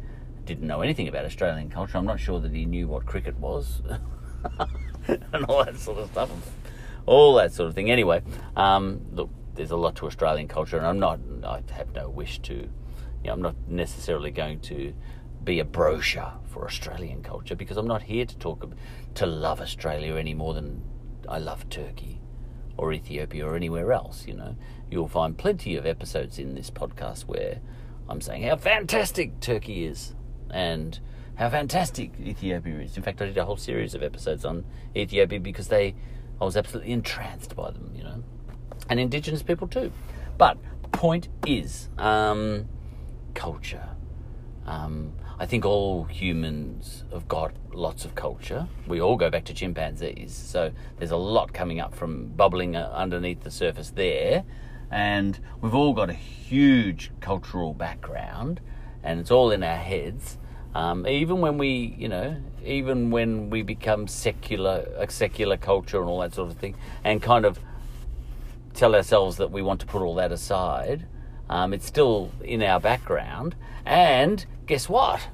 didn't 0.47 0.67
know 0.67 0.81
anything 0.81 1.09
about 1.09 1.27
Australian 1.27 1.69
culture. 1.69 1.99
I'm 1.99 2.07
not 2.07 2.21
sure 2.21 2.41
that 2.41 2.53
he 2.53 2.65
knew 2.65 2.89
what 2.89 3.05
cricket 3.05 3.37
was. 3.39 3.83
and 5.09 5.45
all 5.47 5.65
that 5.65 5.77
sort 5.77 5.99
of 5.99 6.11
stuff 6.11 6.31
all 7.07 7.35
that 7.35 7.53
sort 7.53 7.69
of 7.69 7.75
thing. 7.75 7.91
Anyway, 7.91 8.23
um, 8.57 9.01
look, 9.13 9.31
there's 9.55 9.71
a 9.71 9.77
lot 9.77 9.97
to 9.97 10.07
Australian 10.07 10.49
culture, 10.49 10.77
and 10.77 10.87
I'm 10.87 10.99
not, 10.99 11.21
I 11.45 11.63
have 11.73 11.95
no 11.95 12.09
wish 12.09 12.39
to, 12.41 12.55
you 12.55 12.69
know, 13.25 13.33
I'm 13.33 13.43
not 13.43 13.57
necessarily 13.69 14.31
going 14.31 14.61
to 14.61 14.95
be 15.43 15.61
a 15.61 15.65
brochure 15.65 16.33
for 16.47 16.65
Australian 16.65 17.23
culture 17.23 17.55
because 17.55 17.77
I'm 17.77 17.87
not 17.87 18.03
here 18.03 18.25
to 18.25 18.39
talk 18.39 18.67
to 19.15 19.27
love 19.27 19.61
Australia 19.61 20.17
any 20.17 20.35
more 20.35 20.55
than 20.55 20.83
I 21.29 21.39
love 21.39 21.69
Turkey 21.69 22.21
or 22.77 22.93
Ethiopia 22.93 23.47
or 23.47 23.57
anywhere 23.57 23.93
else. 23.93 24.27
You 24.27 24.35
know, 24.35 24.57
you'll 24.91 25.09
find 25.09 25.37
plenty 25.37 25.77
of 25.77 25.87
episodes 25.87 26.39
in 26.39 26.55
this 26.55 26.71
podcast 26.71 27.23
where 27.23 27.61
I'm 28.09 28.21
saying 28.21 28.45
how 28.45 28.57
fantastic 28.57 29.41
Turkey 29.41 29.85
is 29.87 30.15
and 30.51 30.99
how 31.37 31.51
fantastic 31.51 32.13
Ethiopia 32.21 32.81
is. 32.81 32.97
In 32.97 33.03
fact, 33.03 33.21
I 33.21 33.27
did 33.27 33.39
a 33.39 33.45
whole 33.45 33.57
series 33.57 33.95
of 33.95 34.03
episodes 34.03 34.45
on 34.45 34.65
Ethiopia 34.97 35.41
because 35.41 35.69
they 35.69 35.95
I 36.41 36.45
was 36.45 36.57
absolutely 36.57 36.93
entranced 36.93 37.55
by 37.55 37.71
them, 37.71 37.93
you 37.95 38.03
know, 38.03 38.23
and 38.89 38.99
Indigenous 38.99 39.43
people 39.43 39.69
too. 39.69 39.93
But 40.37 40.59
point 40.93 41.29
is, 41.47 41.89
um, 41.99 42.67
culture. 43.35 43.89
Um, 44.67 45.13
I 45.37 45.47
think 45.47 45.65
all 45.65 46.05
humans 46.05 47.03
have 47.13 47.27
got 47.27 47.53
lots 47.73 48.05
of 48.05 48.15
culture. 48.15 48.69
We 48.87 49.01
all 49.01 49.17
go 49.17 49.31
back 49.31 49.45
to 49.47 49.55
chimpanzees, 49.55 50.33
so 50.33 50.71
there's 50.99 51.11
a 51.11 51.17
lot 51.17 51.53
coming 51.53 51.81
up 51.81 51.93
from 51.93 52.29
bubbling 52.29 52.77
uh, 52.77 52.89
underneath 52.95 53.43
the 53.43 53.51
surface 53.51 53.91
there, 53.91 54.45
and 54.93 55.39
we've 55.61 55.75
all 55.75 55.93
got 55.93 56.09
a 56.09 56.15
huge 56.15 57.11
cultural 57.21 57.75
background, 57.75 58.61
and 59.03 59.19
it's 59.19 59.33
all 59.33 59.51
in 59.51 59.65
our 59.65 59.77
heads. 59.77 60.39
Um, 60.73 61.05
even 61.07 61.41
when 61.41 61.59
we, 61.59 61.97
you 61.99 62.09
know, 62.09 62.37
even 62.65 63.11
when 63.11 63.51
we 63.51 63.63
become 63.63 64.07
secular, 64.07 64.87
a 64.97 65.11
secular 65.11 65.57
culture 65.57 66.01
and 66.01 66.09
all 66.09 66.21
that 66.21 66.35
sort 66.35 66.51
of 66.51 66.59
thing, 66.59 66.77
and 67.03 67.21
kind 67.21 67.45
of 67.45 67.59
tell 68.73 68.95
ourselves 68.95 69.37
that 69.39 69.51
we 69.51 69.63
want 69.63 69.81
to 69.81 69.87
put 69.87 70.01
all 70.01 70.15
that 70.15 70.31
aside, 70.31 71.07
um, 71.49 71.73
it's 71.73 71.87
still 71.87 72.31
in 72.43 72.63
our 72.63 72.81
background. 72.81 73.55
And 73.85 74.45
guess 74.67 74.89
what? 74.89 75.29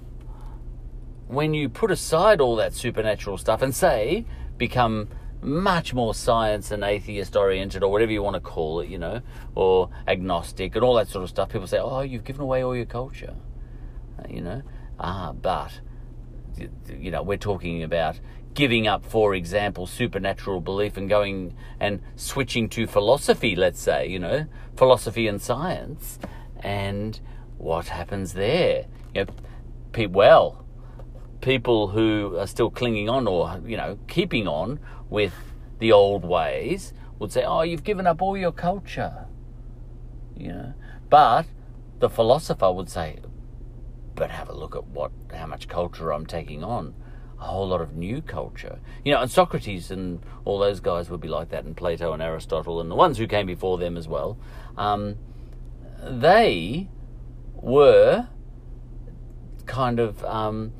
When 1.28 1.54
you 1.54 1.68
put 1.68 1.90
aside 1.90 2.40
all 2.40 2.56
that 2.56 2.74
supernatural 2.74 3.38
stuff 3.38 3.62
and 3.62 3.74
say, 3.74 4.24
become 4.58 5.08
much 5.42 5.94
more 5.94 6.12
science 6.14 6.70
and 6.70 6.84
atheist 6.84 7.34
oriented 7.36 7.82
or 7.82 7.90
whatever 7.90 8.12
you 8.12 8.22
want 8.22 8.34
to 8.34 8.40
call 8.40 8.80
it, 8.80 8.88
you 8.88 8.98
know, 8.98 9.22
or 9.54 9.88
agnostic 10.06 10.74
and 10.74 10.84
all 10.84 10.94
that 10.94 11.08
sort 11.08 11.22
of 11.22 11.30
stuff, 11.30 11.48
people 11.48 11.66
say, 11.66 11.78
oh, 11.78 12.00
you've 12.00 12.24
given 12.24 12.42
away 12.42 12.62
all 12.62 12.76
your 12.76 12.84
culture, 12.84 13.34
uh, 14.18 14.26
you 14.28 14.40
know. 14.40 14.62
Ah, 14.98 15.32
but, 15.32 15.80
you 16.98 17.10
know, 17.10 17.22
we're 17.22 17.38
talking 17.38 17.82
about 17.82 18.20
giving 18.54 18.86
up, 18.86 19.04
for 19.04 19.34
example, 19.34 19.86
supernatural 19.86 20.60
belief 20.60 20.96
and 20.96 21.08
going 21.08 21.54
and 21.78 22.00
switching 22.16 22.68
to 22.70 22.86
philosophy, 22.86 23.54
let's 23.54 23.80
say, 23.80 24.06
you 24.06 24.18
know, 24.18 24.46
philosophy 24.76 25.26
and 25.28 25.40
science. 25.40 26.18
And 26.60 27.20
what 27.58 27.88
happens 27.88 28.34
there? 28.34 28.86
You 29.14 29.24
know, 29.24 29.32
pe- 29.92 30.06
well, 30.06 30.64
people 31.40 31.88
who 31.88 32.36
are 32.38 32.46
still 32.46 32.70
clinging 32.70 33.08
on 33.08 33.26
or, 33.26 33.60
you 33.64 33.76
know, 33.76 33.98
keeping 34.08 34.46
on 34.46 34.80
with 35.08 35.32
the 35.78 35.92
old 35.92 36.24
ways 36.24 36.92
would 37.18 37.32
say, 37.32 37.44
oh, 37.44 37.62
you've 37.62 37.84
given 37.84 38.06
up 38.06 38.20
all 38.20 38.36
your 38.36 38.52
culture. 38.52 39.26
You 40.36 40.48
know, 40.48 40.74
but 41.08 41.46
the 41.98 42.08
philosopher 42.08 42.72
would 42.72 42.88
say, 42.88 43.18
but 44.14 44.30
have 44.30 44.48
a 44.48 44.54
look 44.54 44.74
at 44.74 44.86
what 44.86 45.12
how 45.32 45.46
much 45.46 45.68
culture 45.68 46.12
I'm 46.12 46.26
taking 46.26 46.64
on. 46.64 46.94
A 47.40 47.44
whole 47.44 47.68
lot 47.68 47.80
of 47.80 47.94
new 47.94 48.20
culture. 48.20 48.78
You 49.04 49.12
know, 49.12 49.22
and 49.22 49.30
Socrates 49.30 49.90
and 49.90 50.20
all 50.44 50.58
those 50.58 50.80
guys 50.80 51.08
would 51.10 51.20
be 51.20 51.28
like 51.28 51.48
that, 51.50 51.64
and 51.64 51.76
Plato 51.76 52.12
and 52.12 52.22
Aristotle 52.22 52.80
and 52.80 52.90
the 52.90 52.94
ones 52.94 53.18
who 53.18 53.26
came 53.26 53.46
before 53.46 53.78
them 53.78 53.96
as 53.96 54.06
well. 54.06 54.38
Um, 54.76 55.16
they 56.02 56.88
were 57.54 58.28
kind 59.66 60.00
of 60.00 60.24
um, 60.24 60.72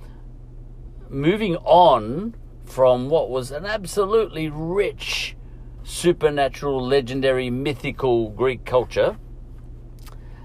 moving 1.09 1.57
on 1.57 2.35
from 2.65 3.09
what 3.09 3.31
was 3.31 3.51
an 3.51 3.67
absolutely 3.67 4.49
rich, 4.49 5.37
supernatural, 5.83 6.85
legendary, 6.85 7.51
mythical 7.51 8.31
Greek 8.31 8.65
culture 8.65 9.17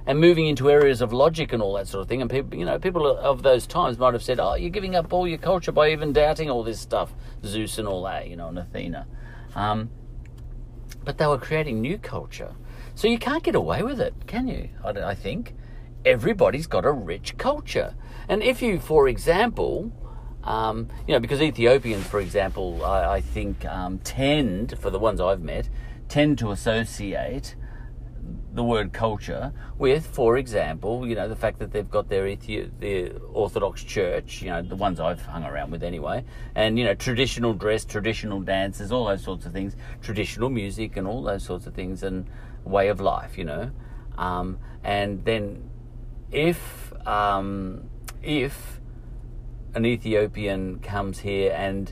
and 0.07 0.19
moving 0.19 0.47
into 0.47 0.69
areas 0.69 1.01
of 1.01 1.11
logic 1.11 1.51
and 1.51 1.61
all 1.61 1.73
that 1.73 1.87
sort 1.87 2.01
of 2.03 2.07
thing. 2.07 2.21
And 2.21 2.29
people, 2.29 2.57
you 2.57 2.65
know, 2.65 2.77
people 2.79 3.07
of 3.07 3.43
those 3.43 3.65
times 3.65 3.97
might 3.97 4.13
have 4.13 4.23
said, 4.23 4.39
"Oh, 4.39 4.55
you're 4.55 4.69
giving 4.69 4.95
up 4.95 5.11
all 5.11 5.27
your 5.27 5.37
culture 5.37 5.71
by 5.71 5.91
even 5.91 6.13
doubting 6.13 6.49
all 6.49 6.63
this 6.63 6.79
stuff, 6.79 7.13
Zeus 7.43 7.77
and 7.77 7.87
all 7.87 8.03
that, 8.03 8.27
you 8.27 8.35
know, 8.35 8.47
and 8.47 8.59
Athena." 8.59 9.07
Um, 9.55 9.89
but 11.03 11.17
they 11.17 11.27
were 11.27 11.37
creating 11.37 11.81
new 11.81 11.97
culture, 11.97 12.55
so 12.93 13.07
you 13.07 13.17
can't 13.17 13.43
get 13.43 13.55
away 13.55 13.83
with 13.83 13.99
it, 13.99 14.13
can 14.27 14.47
you? 14.47 14.69
I, 14.83 14.89
I 14.89 15.15
think 15.15 15.53
everybody's 16.03 16.67
got 16.67 16.85
a 16.85 16.91
rich 16.91 17.37
culture, 17.37 17.95
and 18.27 18.43
if 18.43 18.61
you, 18.61 18.79
for 18.79 19.07
example, 19.07 19.91
um, 20.43 20.89
you 21.07 21.13
know, 21.13 21.19
because 21.19 21.41
Ethiopians, 21.41 22.05
for 22.05 22.19
example, 22.19 22.85
I, 22.85 23.15
I 23.15 23.21
think 23.21 23.65
um, 23.65 23.99
tend, 23.99 24.77
for 24.79 24.91
the 24.91 24.99
ones 24.99 25.19
I've 25.19 25.41
met, 25.41 25.69
tend 26.07 26.37
to 26.39 26.51
associate 26.51 27.55
the 28.55 28.63
word 28.63 28.93
culture 28.93 29.51
with, 29.77 30.07
for 30.07 30.37
example, 30.37 31.05
you 31.05 31.13
know, 31.13 31.27
the 31.27 31.35
fact 31.35 31.59
that 31.59 31.71
they've 31.71 31.89
got 31.89 32.07
their 32.07 32.23
Ethi- 32.23 32.71
the 32.79 33.11
Orthodox 33.33 33.83
Church, 33.83 34.41
you 34.41 34.49
know, 34.49 34.61
the 34.61 34.77
ones 34.77 34.99
I've 34.99 35.21
hung 35.21 35.43
around 35.43 35.71
with 35.71 35.83
anyway, 35.83 36.23
and 36.55 36.79
you 36.79 36.85
know, 36.85 36.95
traditional 36.95 37.53
dress, 37.53 37.83
traditional 37.83 38.39
dances, 38.39 38.91
all 38.91 39.05
those 39.05 39.23
sorts 39.23 39.45
of 39.45 39.51
things, 39.51 39.75
traditional 40.01 40.49
music, 40.49 40.95
and 40.95 41.05
all 41.05 41.21
those 41.21 41.43
sorts 41.43 41.67
of 41.67 41.73
things, 41.73 42.01
and 42.01 42.27
way 42.63 42.87
of 42.87 43.01
life, 43.01 43.37
you 43.37 43.43
know, 43.43 43.71
um, 44.17 44.57
and 44.83 45.25
then 45.25 45.69
if 46.31 46.93
um, 47.05 47.89
if 48.23 48.79
an 49.73 49.85
Ethiopian 49.85 50.79
comes 50.79 51.19
here 51.19 51.53
and 51.55 51.91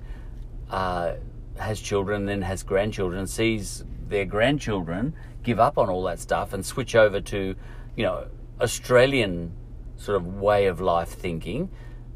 uh, 0.69 1.15
has 1.57 1.81
children, 1.81 2.25
then 2.25 2.41
has 2.41 2.63
grandchildren, 2.63 3.27
sees 3.27 3.83
their 4.07 4.25
grandchildren 4.25 5.13
give 5.43 5.59
up 5.59 5.77
on 5.77 5.89
all 5.89 6.03
that 6.03 6.19
stuff 6.19 6.53
and 6.53 6.65
switch 6.65 6.95
over 6.95 7.21
to, 7.21 7.55
you 7.95 8.03
know, 8.03 8.27
Australian 8.61 9.53
sort 9.95 10.17
of 10.17 10.25
way 10.25 10.65
of 10.65 10.79
life 10.81 11.09
thinking, 11.09 11.69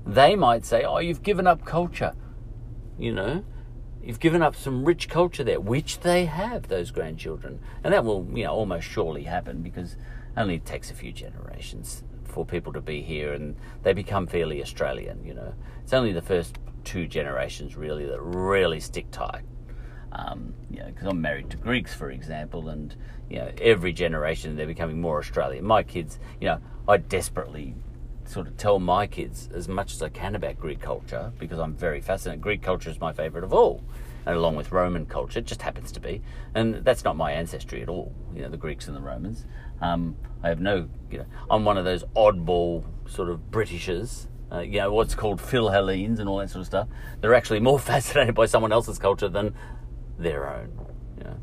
they 0.06 0.36
might 0.36 0.66
say, 0.66 0.84
"Oh, 0.84 1.00
you've 1.00 1.24
given 1.24 1.48
up 1.48 1.66
culture," 1.66 2.14
you 2.98 3.12
know. 3.14 3.44
You've 4.02 4.22
given 4.22 4.42
up 4.42 4.56
some 4.56 4.86
rich 4.86 5.10
culture 5.10 5.44
there, 5.44 5.60
which 5.60 6.00
they 6.00 6.26
have, 6.26 6.70
those 6.70 6.92
grandchildren. 6.92 7.60
And 7.84 7.94
that 7.94 8.06
will, 8.06 8.26
you 8.34 8.46
know, 8.46 8.54
almost 8.54 8.88
surely 8.88 9.24
happen 9.24 9.62
because 9.62 9.98
only 10.38 10.56
it 10.56 10.66
takes 10.66 10.90
a 10.90 10.94
few 10.94 11.12
generations 11.12 12.04
for 12.24 12.46
people 12.46 12.72
to 12.72 12.80
be 12.80 13.02
here 13.02 13.34
and 13.34 13.58
they 13.84 13.92
become 13.92 14.26
fairly 14.26 14.62
Australian, 14.62 15.26
you 15.26 15.34
know. 15.34 15.54
It's 15.84 15.92
only 15.92 16.14
the 16.14 16.22
first 16.22 16.58
two 16.86 17.06
generations 17.06 17.76
really 17.76 18.06
that 18.06 18.22
really 18.22 18.80
stick 18.80 19.12
tight. 19.12 19.44
Um, 20.18 20.56
you 20.72 20.80
know, 20.80 20.88
because 20.88 21.08
I'm 21.08 21.22
married 21.22 21.52
to 21.52 21.58
Greeks, 21.58 21.94
for 21.94 22.10
example, 22.10 22.70
and 22.70 22.96
you 23.30 23.38
know, 23.38 23.52
every 23.62 23.94
generation 23.94 24.56
they're 24.56 24.66
becoming 24.66 25.00
more 25.00 25.20
Australian. 25.20 25.64
My 25.64 25.84
kids, 25.84 26.18
you 26.42 26.48
know, 26.48 26.60
I 26.88 26.98
desperately 26.98 27.76
sort 28.26 28.48
of 28.48 28.58
tell 28.58 28.80
my 28.80 29.08
kids 29.08 29.48
as 29.54 29.68
much 29.68 29.94
as 29.94 30.02
I 30.02 30.10
can 30.10 30.36
about 30.36 30.60
Greek 30.60 30.82
culture 30.82 31.32
because 31.38 31.60
I'm 31.60 31.76
very 31.76 32.02
fascinated. 32.02 32.42
Greek 32.42 32.62
culture 32.62 32.90
is 32.90 33.00
my 33.00 33.14
favourite 33.14 33.44
of 33.44 33.54
all, 33.54 33.84
and 34.26 34.36
along 34.36 34.56
with 34.56 34.72
Roman 34.72 35.06
culture, 35.06 35.40
it 35.40 35.46
just 35.46 35.62
happens 35.62 35.92
to 35.94 36.00
be. 36.00 36.22
And 36.56 36.84
that's 36.84 37.04
not 37.04 37.16
my 37.16 37.32
ancestry 37.32 37.82
at 37.82 37.90
all. 37.90 38.14
You 38.36 38.42
know, 38.42 38.50
the 38.50 38.58
Greeks 38.58 38.88
and 38.88 38.98
the 38.98 39.02
Romans. 39.02 39.46
Um, 39.82 40.16
I 40.44 40.50
have 40.50 40.60
no, 40.60 40.90
you 41.12 41.20
know, 41.20 41.26
I'm 41.50 41.64
one 41.64 41.78
of 41.78 41.86
those 41.86 42.04
oddball 42.16 42.84
sort 43.08 43.30
of 43.30 43.52
Britishers. 43.52 44.28
Uh, 44.50 44.60
you 44.60 44.80
know, 44.80 44.92
what's 44.94 45.14
called 45.14 45.42
Philhellenes 45.42 46.20
and 46.20 46.30
all 46.30 46.38
that 46.38 46.50
sort 46.50 46.62
of 46.62 46.68
stuff. 46.68 46.88
They're 47.20 47.34
actually 47.34 47.60
more 47.60 47.80
fascinated 47.94 48.34
by 48.34 48.46
someone 48.46 48.72
else's 48.72 48.98
culture 48.98 49.28
than 49.28 49.54
their 50.18 50.50
own. 50.50 50.70
You 51.18 51.24
know? 51.26 51.38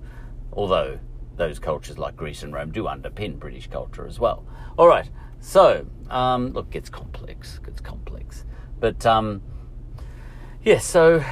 Although 0.52 0.98
those 1.36 1.58
cultures 1.58 1.98
like 1.98 2.16
Greece 2.16 2.42
and 2.42 2.52
Rome 2.52 2.70
do 2.70 2.84
underpin 2.84 3.38
British 3.38 3.68
culture 3.68 4.06
as 4.06 4.20
well. 4.20 4.44
All 4.78 4.86
right, 4.86 5.08
so 5.40 5.86
um, 6.10 6.52
look, 6.52 6.74
it's 6.74 6.88
complex, 6.88 7.60
it's 7.66 7.80
complex, 7.80 8.44
but 8.80 9.04
um, 9.06 9.42
yeah. 10.62 10.78
So 10.78 11.24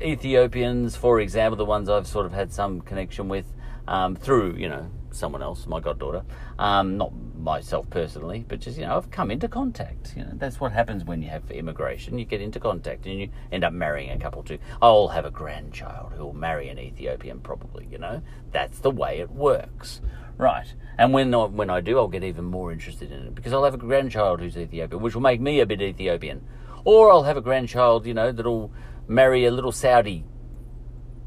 Ethiopians, 0.00 0.96
for 0.96 1.20
example, 1.20 1.56
the 1.56 1.64
ones 1.64 1.88
I've 1.88 2.06
sort 2.06 2.26
of 2.26 2.32
had 2.32 2.52
some 2.52 2.80
connection 2.80 3.28
with 3.28 3.52
um, 3.86 4.16
through 4.16 4.56
you 4.56 4.68
know 4.68 4.90
someone 5.14 5.42
else, 5.42 5.66
my 5.66 5.80
goddaughter, 5.80 6.22
um, 6.58 6.96
not 6.96 7.12
myself 7.36 7.88
personally, 7.90 8.44
but 8.48 8.60
just 8.60 8.78
you 8.78 8.84
know, 8.84 8.96
I've 8.96 9.10
come 9.10 9.30
into 9.30 9.48
contact. 9.48 10.14
You 10.16 10.24
know, 10.24 10.32
that's 10.34 10.60
what 10.60 10.72
happens 10.72 11.04
when 11.04 11.22
you 11.22 11.28
have 11.28 11.50
immigration. 11.50 12.18
You 12.18 12.24
get 12.24 12.40
into 12.40 12.60
contact, 12.60 13.06
and 13.06 13.18
you 13.18 13.30
end 13.52 13.64
up 13.64 13.72
marrying 13.72 14.10
a 14.10 14.18
couple 14.18 14.42
too. 14.42 14.58
I'll 14.82 15.08
have 15.08 15.24
a 15.24 15.30
grandchild 15.30 16.12
who 16.12 16.24
will 16.24 16.32
marry 16.32 16.68
an 16.68 16.78
Ethiopian, 16.78 17.40
probably. 17.40 17.86
You 17.90 17.98
know, 17.98 18.22
that's 18.52 18.78
the 18.80 18.90
way 18.90 19.20
it 19.20 19.30
works, 19.30 20.00
right? 20.36 20.72
And 20.98 21.12
when 21.12 21.34
I, 21.34 21.44
when 21.44 21.70
I 21.70 21.80
do, 21.80 21.98
I'll 21.98 22.08
get 22.08 22.24
even 22.24 22.44
more 22.44 22.72
interested 22.72 23.10
in 23.12 23.26
it 23.26 23.34
because 23.34 23.52
I'll 23.52 23.64
have 23.64 23.74
a 23.74 23.78
grandchild 23.78 24.40
who's 24.40 24.56
Ethiopian, 24.56 25.02
which 25.02 25.14
will 25.14 25.22
make 25.22 25.40
me 25.40 25.60
a 25.60 25.66
bit 25.66 25.82
Ethiopian, 25.82 26.46
or 26.84 27.10
I'll 27.10 27.24
have 27.24 27.36
a 27.36 27.42
grandchild, 27.42 28.06
you 28.06 28.14
know, 28.14 28.32
that'll 28.32 28.72
marry 29.08 29.44
a 29.44 29.50
little 29.50 29.72
Saudi 29.72 30.24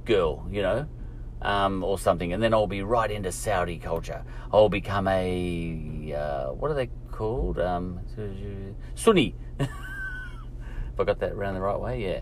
girl, 0.06 0.48
you 0.50 0.62
know, 0.62 0.88
um, 1.48 1.82
or 1.82 1.98
something, 1.98 2.34
and 2.34 2.44
then 2.44 2.54
I'll 2.54 2.68
be 2.68 2.84
right 2.84 3.10
into 3.10 3.32
Saudi 3.32 3.80
culture. 3.80 4.22
I'll 4.52 4.68
become 4.68 5.08
a 5.08 6.14
uh, 6.14 6.52
what 6.52 6.70
are 6.70 6.74
they 6.74 6.90
called? 7.10 7.58
Um, 7.58 8.02
Sunni. 8.96 9.34
if 9.60 9.70
I 11.00 11.04
got 11.06 11.20
that 11.20 11.32
around 11.32 11.54
the 11.54 11.62
right 11.62 11.80
way, 11.80 12.04
yeah. 12.04 12.20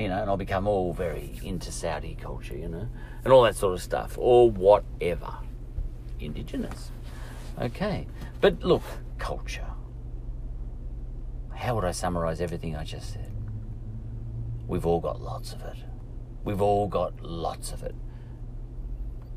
You 0.00 0.08
know, 0.08 0.20
and 0.20 0.30
I'll 0.30 0.36
become 0.36 0.68
all 0.68 0.92
very 0.92 1.40
into 1.42 1.72
Saudi 1.72 2.16
culture, 2.20 2.56
you 2.56 2.68
know, 2.68 2.88
and 3.24 3.32
all 3.32 3.42
that 3.42 3.56
sort 3.56 3.74
of 3.74 3.82
stuff, 3.82 4.16
or 4.16 4.48
whatever. 4.48 5.34
Indigenous. 6.20 6.92
Okay. 7.60 8.06
But 8.40 8.62
look, 8.62 8.84
culture. 9.18 9.66
How 11.52 11.74
would 11.74 11.84
I 11.84 11.90
summarize 11.90 12.40
everything 12.40 12.76
I 12.76 12.84
just 12.84 13.12
said? 13.12 13.32
We've 14.68 14.86
all 14.86 15.00
got 15.00 15.20
lots 15.20 15.52
of 15.52 15.62
it. 15.62 15.78
We've 16.44 16.62
all 16.62 16.86
got 16.86 17.20
lots 17.20 17.72
of 17.72 17.82
it 17.82 17.96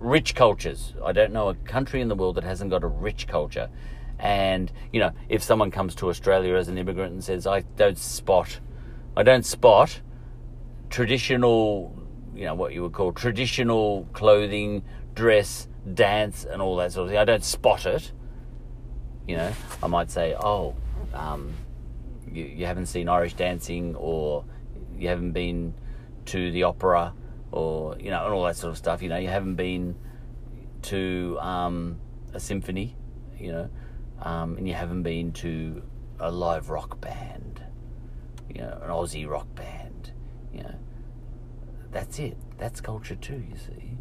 rich 0.02 0.34
cultures. 0.34 0.94
I 1.06 1.12
don't 1.12 1.32
know 1.32 1.50
a 1.50 1.56
country 1.56 2.02
in 2.02 2.08
the 2.08 2.16
world 2.16 2.36
that 2.36 2.44
hasn't 2.44 2.72
got 2.72 2.84
a 2.84 2.88
rich 2.88 3.28
culture. 3.28 3.70
And 4.20 4.72
you 4.92 5.00
know, 5.00 5.12
if 5.30 5.44
someone 5.44 5.72
comes 5.72 5.96
to 5.96 6.10
Australia 6.10 6.56
as 6.56 6.68
an 6.68 6.78
immigrant 6.78 7.14
and 7.14 7.24
says, 7.24 7.48
"I 7.48 7.62
don't 7.78 7.98
spot, 7.98 8.60
I 9.16 9.24
don't 9.24 9.46
spot 9.46 10.02
traditional, 10.90 11.96
you 12.36 12.46
know, 12.46 12.54
what 12.54 12.74
you 12.74 12.82
would 12.82 12.94
call 12.94 13.14
traditional 13.14 14.08
clothing, 14.12 14.84
dress, 15.14 15.68
dance, 15.94 16.46
and 16.46 16.62
all 16.62 16.76
that 16.78 16.92
sort 16.92 17.06
of 17.06 17.10
thing. 17.12 17.20
I 17.20 17.26
don't 17.26 17.44
spot 17.44 17.86
it." 17.86 18.12
You 19.28 19.38
know, 19.38 19.52
I 19.82 19.88
might 19.88 20.12
say, 20.12 20.36
"Oh, 20.36 20.76
um, 21.14 21.54
you, 22.32 22.44
you 22.44 22.66
haven't 22.66 22.88
seen 22.88 23.08
Irish 23.08 23.36
dancing, 23.36 23.96
or 23.96 24.44
you 24.98 25.08
haven't 25.08 25.32
been 25.32 25.74
to 26.26 26.52
the 26.52 26.64
opera." 26.64 27.14
Or 27.52 27.98
you 28.00 28.10
know, 28.10 28.26
and 28.26 28.34
all 28.34 28.44
that 28.46 28.58
sort 28.58 28.72
of 28.72 28.78
stuff. 28.78 29.02
You 29.02 29.10
know, 29.10 29.18
you 29.18 29.30
haven't 29.30 29.56
been 29.56 29.96
to 30.84 31.38
um, 31.40 32.00
a 32.34 32.40
symphony, 32.40 32.96
you 33.38 33.52
know, 33.52 33.70
um, 34.22 34.58
and 34.58 34.68
you 34.68 34.74
haven't 34.74 35.04
been 35.04 35.32
to 35.34 35.84
a 36.20 36.32
live 36.32 36.70
rock 36.70 37.02
band, 37.02 37.64
you 38.50 38.62
know, 38.62 38.80
an 38.84 38.90
Aussie 38.90 39.28
rock 39.28 39.54
band, 39.56 40.12
you 40.54 40.64
know. 40.64 40.76
That's 41.92 42.20
it. 42.20 42.38
That's 42.58 42.80
culture 42.80 43.16
too, 43.16 43.44
you 43.50 43.58
see. 43.58 43.98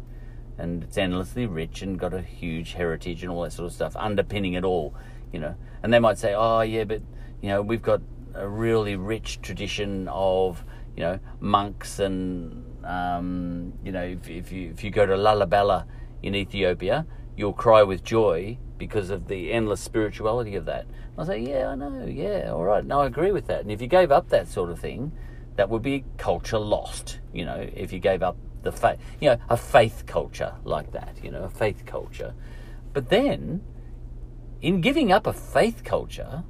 And 0.57 0.83
it's 0.83 0.97
endlessly 0.97 1.45
rich 1.45 1.81
and 1.81 1.99
got 1.99 2.13
a 2.13 2.21
huge 2.21 2.73
heritage 2.73 3.23
and 3.23 3.31
all 3.31 3.41
that 3.41 3.53
sort 3.53 3.67
of 3.67 3.73
stuff 3.73 3.95
underpinning 3.95 4.53
it 4.53 4.63
all, 4.63 4.93
you 5.33 5.39
know. 5.39 5.55
And 5.83 5.91
they 5.91 5.99
might 5.99 6.17
say, 6.17 6.33
oh, 6.35 6.61
yeah, 6.61 6.83
but, 6.83 7.01
you 7.41 7.49
know, 7.49 7.61
we've 7.61 7.81
got 7.81 8.01
a 8.35 8.47
really 8.47 8.95
rich 8.95 9.41
tradition 9.41 10.07
of, 10.07 10.63
you 10.95 11.03
know, 11.03 11.19
monks 11.39 11.99
and 11.99 12.65
um, 12.85 13.73
you 13.83 13.91
know, 13.91 14.03
if, 14.03 14.29
if, 14.29 14.51
you 14.51 14.71
if 14.71 14.83
you 14.83 14.89
go 14.89 15.05
to 15.05 15.13
Lalibela 15.13 15.85
in 16.23 16.35
Ethiopia, 16.35 17.05
you'll 17.35 17.53
cry 17.53 17.83
with 17.83 18.03
joy 18.03 18.57
because 18.77 19.09
of 19.09 19.27
the 19.27 19.51
endless 19.51 19.81
spirituality 19.81 20.55
of 20.55 20.65
that. 20.65 20.85
I 21.17 21.25
say, 21.25 21.39
yeah, 21.39 21.67
I 21.67 21.75
know, 21.75 22.05
yeah, 22.05 22.51
all 22.51 22.63
right, 22.63 22.83
no, 22.83 23.01
I 23.01 23.05
agree 23.05 23.31
with 23.31 23.47
that. 23.47 23.61
And 23.61 23.71
if 23.71 23.81
you 23.81 23.87
gave 23.87 24.11
up 24.11 24.29
that 24.29 24.47
sort 24.47 24.69
of 24.71 24.79
thing, 24.79 25.11
that 25.55 25.69
would 25.69 25.83
be 25.83 26.03
culture 26.17 26.57
lost. 26.57 27.19
You 27.33 27.45
know, 27.45 27.69
if 27.75 27.93
you 27.93 27.99
gave 27.99 28.23
up 28.23 28.37
the 28.63 28.71
faith, 28.71 28.97
you 29.19 29.29
know, 29.29 29.37
a 29.49 29.57
faith 29.57 30.05
culture 30.07 30.55
like 30.63 30.91
that, 30.93 31.17
you 31.23 31.29
know, 31.29 31.43
a 31.43 31.49
faith 31.49 31.85
culture. 31.85 32.33
But 32.93 33.09
then, 33.09 33.61
in 34.61 34.81
giving 34.81 35.11
up 35.11 35.27
a 35.27 35.33
faith 35.33 35.83
culture, 35.83 36.43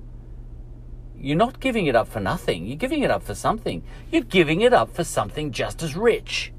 you're 1.21 1.37
not 1.37 1.59
giving 1.59 1.85
it 1.85 1.95
up 1.95 2.07
for 2.07 2.19
nothing. 2.19 2.65
You're 2.65 2.77
giving 2.77 3.03
it 3.03 3.11
up 3.11 3.23
for 3.23 3.35
something. 3.35 3.83
You're 4.11 4.23
giving 4.23 4.61
it 4.61 4.73
up 4.73 4.93
for 4.93 5.03
something 5.03 5.51
just 5.51 5.83
as 5.83 5.95
rich. 5.95 6.51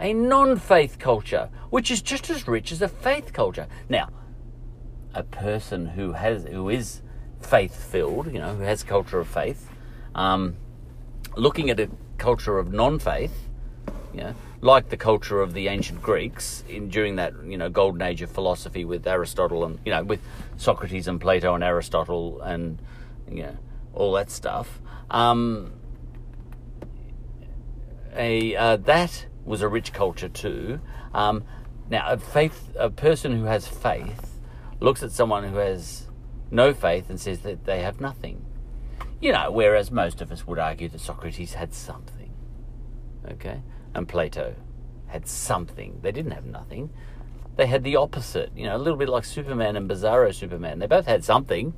A 0.00 0.12
non 0.12 0.58
faith 0.58 0.98
culture, 0.98 1.50
which 1.70 1.90
is 1.90 2.02
just 2.02 2.30
as 2.30 2.48
rich 2.48 2.72
as 2.72 2.82
a 2.82 2.88
faith 2.88 3.32
culture. 3.32 3.66
Now, 3.88 4.08
a 5.14 5.22
person 5.22 5.86
who 5.86 6.12
has 6.12 6.44
who 6.44 6.68
is 6.68 7.02
faith 7.40 7.74
filled, 7.74 8.32
you 8.32 8.38
know, 8.38 8.54
who 8.54 8.62
has 8.62 8.82
culture 8.82 9.20
of 9.20 9.28
faith, 9.28 9.68
um, 10.14 10.56
looking 11.36 11.70
at 11.70 11.78
a 11.78 11.88
culture 12.18 12.58
of 12.58 12.72
non 12.72 12.98
faith, 12.98 13.48
You 14.14 14.22
know, 14.22 14.34
like 14.60 14.88
the 14.88 14.96
culture 14.96 15.40
of 15.40 15.54
the 15.54 15.68
ancient 15.68 16.02
Greeks 16.02 16.64
in 16.68 16.88
during 16.88 17.16
that 17.16 17.32
you 17.44 17.56
know 17.56 17.70
golden 17.70 18.02
age 18.02 18.22
of 18.22 18.30
philosophy 18.30 18.84
with 18.84 19.06
Aristotle 19.06 19.64
and 19.64 19.78
you 19.84 19.92
know 19.92 20.02
with 20.02 20.20
Socrates 20.56 21.08
and 21.08 21.20
Plato 21.20 21.54
and 21.54 21.62
Aristotle 21.62 22.40
and 22.40 22.80
you 23.30 23.44
know 23.44 23.56
all 23.94 24.12
that 24.12 24.30
stuff. 24.30 24.80
Um, 25.10 25.72
a 28.14 28.54
uh, 28.56 28.76
that 28.76 29.26
was 29.44 29.62
a 29.62 29.68
rich 29.68 29.92
culture 29.92 30.28
too. 30.28 30.80
Um, 31.14 31.44
now, 31.88 32.08
a 32.08 32.18
faith, 32.18 32.70
a 32.76 32.88
person 32.88 33.36
who 33.36 33.44
has 33.44 33.66
faith, 33.66 34.38
looks 34.78 35.02
at 35.02 35.10
someone 35.10 35.44
who 35.44 35.56
has 35.56 36.06
no 36.50 36.72
faith 36.72 37.10
and 37.10 37.20
says 37.20 37.40
that 37.40 37.64
they 37.64 37.80
have 37.80 38.00
nothing. 38.00 38.44
You 39.20 39.32
know, 39.32 39.50
whereas 39.50 39.90
most 39.90 40.22
of 40.22 40.30
us 40.30 40.46
would 40.46 40.58
argue 40.58 40.88
that 40.88 41.00
Socrates 41.00 41.54
had 41.54 41.74
something, 41.74 42.32
okay, 43.28 43.62
and 43.94 44.08
Plato 44.08 44.54
had 45.06 45.26
something. 45.26 45.98
They 46.00 46.12
didn't 46.12 46.30
have 46.30 46.46
nothing. 46.46 46.90
They 47.56 47.66
had 47.66 47.82
the 47.82 47.96
opposite. 47.96 48.52
You 48.56 48.66
know, 48.66 48.76
a 48.76 48.78
little 48.78 48.96
bit 48.96 49.08
like 49.08 49.24
Superman 49.24 49.76
and 49.76 49.90
Bizarro 49.90 50.32
Superman. 50.32 50.78
They 50.78 50.86
both 50.86 51.06
had 51.06 51.24
something. 51.24 51.74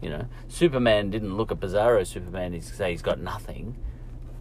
You 0.00 0.10
know, 0.10 0.26
Superman 0.48 1.10
didn't 1.10 1.36
look 1.36 1.50
at 1.50 1.60
Bizarro 1.60 2.06
Superman 2.06 2.54
and 2.54 2.62
say 2.62 2.90
he's 2.90 3.02
got 3.02 3.18
nothing. 3.18 3.76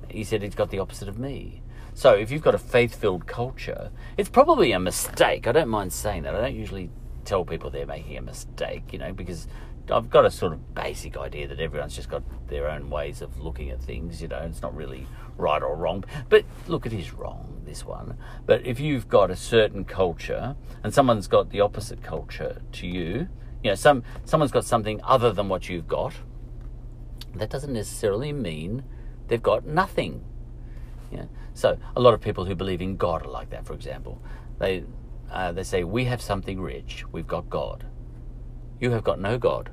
He 0.10 0.24
said 0.24 0.42
he's 0.42 0.56
got 0.56 0.70
the 0.70 0.80
opposite 0.80 1.08
of 1.08 1.18
me. 1.18 1.62
So 1.94 2.14
if 2.14 2.30
you've 2.30 2.42
got 2.42 2.56
a 2.56 2.60
faith-filled 2.60 3.26
culture, 3.26 3.90
it's 4.18 4.30
probably 4.30 4.74
a 4.74 4.80
mistake. 4.80 5.48
I 5.48 5.54
don't 5.54 5.70
mind 5.70 5.94
saying 5.94 6.24
that. 6.24 6.36
I 6.36 6.42
don't 6.42 6.56
usually 6.56 6.90
tell 7.24 7.46
people 7.46 7.70
they're 7.70 7.86
making 7.86 8.18
a 8.18 8.22
mistake, 8.22 8.92
you 8.92 9.00
know, 9.00 9.14
because 9.14 9.48
I've 9.90 10.10
got 10.10 10.26
a 10.26 10.32
sort 10.32 10.52
of 10.52 10.74
basic 10.74 11.16
idea 11.16 11.48
that 11.48 11.60
everyone's 11.60 11.96
just 11.96 12.10
got 12.10 12.24
their 12.48 12.70
own 12.70 12.90
ways 12.90 13.22
of 13.22 13.40
looking 13.40 13.70
at 13.70 13.82
things, 13.82 14.22
you 14.22 14.28
know, 14.28 14.40
it's 14.40 14.62
not 14.62 14.76
really 14.76 15.08
right 15.38 15.62
or 15.62 15.76
wrong. 15.76 16.04
But 16.28 16.44
look, 16.68 16.86
it 16.86 16.94
is 16.94 17.14
wrong, 17.14 17.62
this 17.66 17.86
one. 17.86 18.18
But 18.46 18.66
if 18.66 18.80
you've 18.80 19.08
got 19.08 19.32
a 19.32 19.36
certain 19.36 19.86
culture 19.86 20.56
and 20.84 20.94
someone's 20.94 21.28
got 21.28 21.50
the 21.52 21.62
opposite 21.62 22.04
culture 22.04 22.62
to 22.74 22.88
you, 22.88 23.30
you 23.66 23.72
know, 23.72 23.76
some 23.76 24.04
someone's 24.26 24.52
got 24.52 24.64
something 24.64 25.02
other 25.04 25.34
than 25.34 25.50
what 25.50 25.68
you've 25.68 25.88
got, 25.88 26.14
that 27.34 27.50
doesn't 27.50 27.74
necessarily 27.74 28.32
mean 28.32 28.84
they've 29.28 29.42
got 29.42 29.66
nothing. 29.66 30.24
You 31.12 31.18
know? 31.18 31.30
So 31.56 31.76
a 31.96 32.00
lot 32.00 32.14
of 32.14 32.22
people 32.22 32.46
who 32.46 32.54
believe 32.54 32.80
in 32.80 32.96
God 32.96 33.26
are 33.26 33.32
like 33.32 33.50
that. 33.50 33.66
For 33.66 33.74
example, 33.74 34.22
they 34.60 34.84
uh, 35.32 35.52
they 35.52 35.64
say 35.64 35.84
we 35.84 36.06
have 36.06 36.22
something 36.22 36.62
rich. 36.62 37.06
We've 37.12 37.26
got 37.26 37.50
God. 37.50 37.88
You 38.80 38.92
have 38.92 39.04
got 39.04 39.20
no 39.20 39.40
God. 39.40 39.72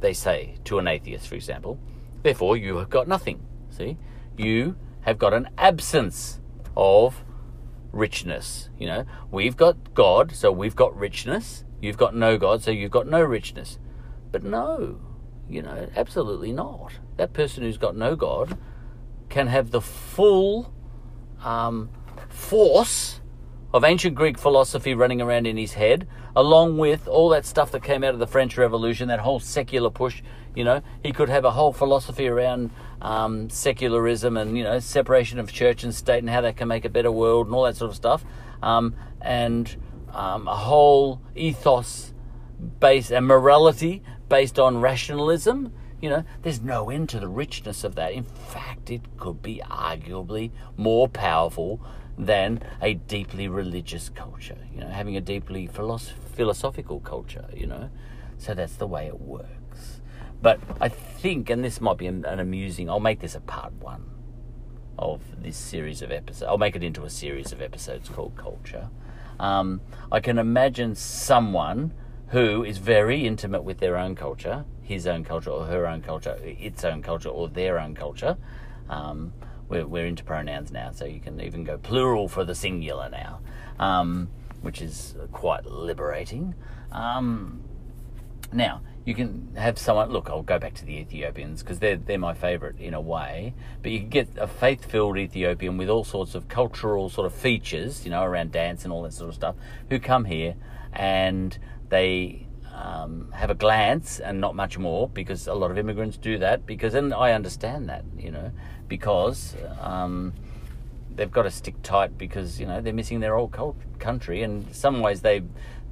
They 0.00 0.12
say 0.12 0.56
to 0.64 0.78
an 0.78 0.86
atheist, 0.86 1.26
for 1.26 1.36
example. 1.36 1.78
Therefore, 2.22 2.54
you 2.54 2.76
have 2.76 2.90
got 2.90 3.08
nothing. 3.08 3.40
See, 3.70 3.96
you 4.36 4.76
have 5.00 5.16
got 5.16 5.32
an 5.32 5.48
absence 5.56 6.38
of 6.76 7.24
richness. 7.92 8.68
You 8.78 8.88
know, 8.88 9.04
we've 9.30 9.56
got 9.56 9.94
God, 9.94 10.32
so 10.32 10.52
we've 10.52 10.76
got 10.76 10.94
richness. 10.94 11.64
You've 11.80 11.96
got 11.96 12.14
no 12.14 12.38
God, 12.38 12.62
so 12.62 12.70
you've 12.70 12.90
got 12.90 13.06
no 13.06 13.22
richness. 13.22 13.78
But 14.32 14.42
no, 14.42 15.00
you 15.48 15.62
know, 15.62 15.88
absolutely 15.96 16.52
not. 16.52 16.92
That 17.16 17.32
person 17.32 17.62
who's 17.62 17.78
got 17.78 17.96
no 17.96 18.16
God 18.16 18.58
can 19.28 19.46
have 19.48 19.70
the 19.70 19.80
full 19.80 20.72
um, 21.42 21.90
force 22.28 23.20
of 23.72 23.84
ancient 23.84 24.14
Greek 24.14 24.38
philosophy 24.38 24.94
running 24.94 25.20
around 25.20 25.46
in 25.46 25.56
his 25.56 25.72
head, 25.72 26.06
along 26.36 26.78
with 26.78 27.08
all 27.08 27.28
that 27.30 27.44
stuff 27.44 27.72
that 27.72 27.82
came 27.82 28.04
out 28.04 28.14
of 28.14 28.20
the 28.20 28.26
French 28.26 28.56
Revolution, 28.56 29.08
that 29.08 29.20
whole 29.20 29.40
secular 29.40 29.90
push. 29.90 30.22
You 30.54 30.62
know, 30.62 30.82
he 31.02 31.12
could 31.12 31.28
have 31.28 31.44
a 31.44 31.50
whole 31.50 31.72
philosophy 31.72 32.28
around 32.28 32.70
um, 33.02 33.50
secularism 33.50 34.36
and, 34.36 34.56
you 34.56 34.62
know, 34.62 34.78
separation 34.78 35.40
of 35.40 35.52
church 35.52 35.82
and 35.82 35.92
state 35.92 36.18
and 36.18 36.30
how 36.30 36.40
that 36.42 36.56
can 36.56 36.68
make 36.68 36.84
a 36.84 36.88
better 36.88 37.10
world 37.10 37.46
and 37.46 37.54
all 37.56 37.64
that 37.64 37.76
sort 37.76 37.90
of 37.90 37.96
stuff. 37.96 38.24
Um, 38.62 38.94
and 39.20 39.76
um, 40.14 40.48
a 40.48 40.56
whole 40.56 41.20
ethos 41.34 42.12
based 42.80 43.10
and 43.10 43.26
morality 43.26 44.02
based 44.28 44.58
on 44.58 44.80
rationalism 44.80 45.72
you 46.04 46.10
know, 46.10 46.22
there's 46.42 46.60
no 46.60 46.90
end 46.90 47.08
to 47.08 47.18
the 47.18 47.28
richness 47.28 47.82
of 47.82 47.94
that. 47.94 48.12
In 48.12 48.24
fact, 48.24 48.90
it 48.90 49.00
could 49.16 49.40
be 49.40 49.62
arguably 49.64 50.50
more 50.76 51.08
powerful 51.08 51.80
than 52.18 52.60
a 52.82 52.92
deeply 52.92 53.48
religious 53.48 54.10
culture, 54.10 54.58
you 54.70 54.80
know, 54.80 54.88
having 54.88 55.16
a 55.16 55.20
deeply 55.22 55.66
philosoph- 55.66 56.12
philosophical 56.34 57.00
culture, 57.00 57.46
you 57.54 57.66
know. 57.66 57.88
So 58.36 58.52
that's 58.52 58.76
the 58.76 58.86
way 58.86 59.06
it 59.06 59.18
works. 59.18 60.02
But 60.42 60.60
I 60.78 60.90
think, 60.90 61.48
and 61.48 61.64
this 61.64 61.80
might 61.80 61.96
be 61.96 62.06
an, 62.06 62.26
an 62.26 62.38
amusing, 62.38 62.90
I'll 62.90 63.00
make 63.00 63.20
this 63.20 63.34
a 63.34 63.40
part 63.40 63.72
one 63.72 64.04
of 64.98 65.22
this 65.42 65.56
series 65.56 66.02
of 66.02 66.12
episodes. 66.12 66.42
I'll 66.42 66.58
make 66.58 66.76
it 66.76 66.84
into 66.84 67.04
a 67.04 67.10
series 67.10 67.50
of 67.50 67.62
episodes 67.62 68.10
called 68.10 68.36
Culture. 68.36 68.90
Um, 69.40 69.80
I 70.10 70.20
can 70.20 70.38
imagine 70.38 70.94
someone 70.94 71.92
who 72.28 72.64
is 72.64 72.78
very 72.78 73.26
intimate 73.26 73.62
with 73.64 73.78
their 73.78 73.96
own 73.96 74.14
culture 74.14 74.64
his 74.84 75.06
own 75.06 75.24
culture 75.24 75.50
or 75.50 75.64
her 75.66 75.86
own 75.86 76.02
culture, 76.02 76.38
its 76.42 76.84
own 76.84 77.02
culture 77.02 77.30
or 77.30 77.48
their 77.48 77.78
own 77.80 77.94
culture. 77.94 78.36
Um, 78.88 79.32
we're, 79.68 79.86
we're, 79.86 80.06
into 80.06 80.22
pronouns 80.22 80.70
now, 80.70 80.92
so 80.92 81.06
you 81.06 81.20
can 81.20 81.40
even 81.40 81.64
go 81.64 81.78
plural 81.78 82.28
for 82.28 82.44
the 82.44 82.54
singular 82.54 83.08
now, 83.08 83.40
um, 83.78 84.28
which 84.60 84.82
is 84.82 85.16
quite 85.32 85.64
liberating. 85.64 86.54
Um, 86.92 87.62
now, 88.52 88.82
you 89.04 89.14
can 89.14 89.50
have 89.56 89.78
someone, 89.78 90.10
look, 90.10 90.30
I'll 90.30 90.42
go 90.42 90.58
back 90.58 90.74
to 90.74 90.84
the 90.84 90.94
Ethiopians 90.94 91.62
because 91.62 91.78
they're, 91.78 91.96
they're 91.96 92.18
my 92.18 92.34
favourite 92.34 92.78
in 92.80 92.94
a 92.94 93.00
way, 93.00 93.54
but 93.82 93.92
you 93.92 94.00
can 94.00 94.08
get 94.08 94.28
a 94.38 94.46
faith 94.46 94.84
filled 94.90 95.18
Ethiopian 95.18 95.76
with 95.76 95.90
all 95.90 96.04
sorts 96.04 96.34
of 96.34 96.48
cultural 96.48 97.10
sort 97.10 97.26
of 97.26 97.34
features, 97.34 98.04
you 98.04 98.10
know, 98.10 98.22
around 98.22 98.52
dance 98.52 98.84
and 98.84 98.92
all 98.92 99.02
that 99.02 99.12
sort 99.12 99.28
of 99.28 99.34
stuff, 99.34 99.56
who 99.90 99.98
come 99.98 100.24
here 100.24 100.54
and 100.92 101.58
they 101.90 102.46
um, 102.74 103.30
have 103.32 103.50
a 103.50 103.54
glance 103.54 104.20
and 104.20 104.40
not 104.40 104.54
much 104.54 104.78
more 104.78 105.08
because 105.08 105.46
a 105.46 105.54
lot 105.54 105.70
of 105.70 105.78
immigrants 105.78 106.16
do 106.16 106.38
that 106.38 106.66
because 106.66 106.94
and 106.94 107.14
I 107.14 107.32
understand 107.32 107.88
that 107.88 108.04
you 108.18 108.32
know 108.32 108.50
because 108.88 109.54
um, 109.80 110.32
they've 111.16 111.30
got 111.30 111.42
to 111.42 111.50
stick 111.50 111.74
tight 111.82 112.18
because 112.18 112.58
you 112.58 112.66
know 112.66 112.80
they're 112.80 112.92
missing 112.92 113.20
their 113.20 113.36
old 113.36 113.56
country. 113.98 114.42
And 114.42 114.74
some 114.74 115.00
ways 115.00 115.20
they 115.20 115.42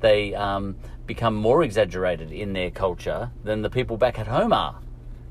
they 0.03 0.35
um, 0.35 0.77
become 1.07 1.35
more 1.35 1.63
exaggerated 1.63 2.31
in 2.31 2.53
their 2.53 2.71
culture 2.71 3.31
than 3.43 3.63
the 3.63 3.71
people 3.71 3.97
back 3.97 4.19
at 4.19 4.27
home 4.27 4.53
are 4.53 4.81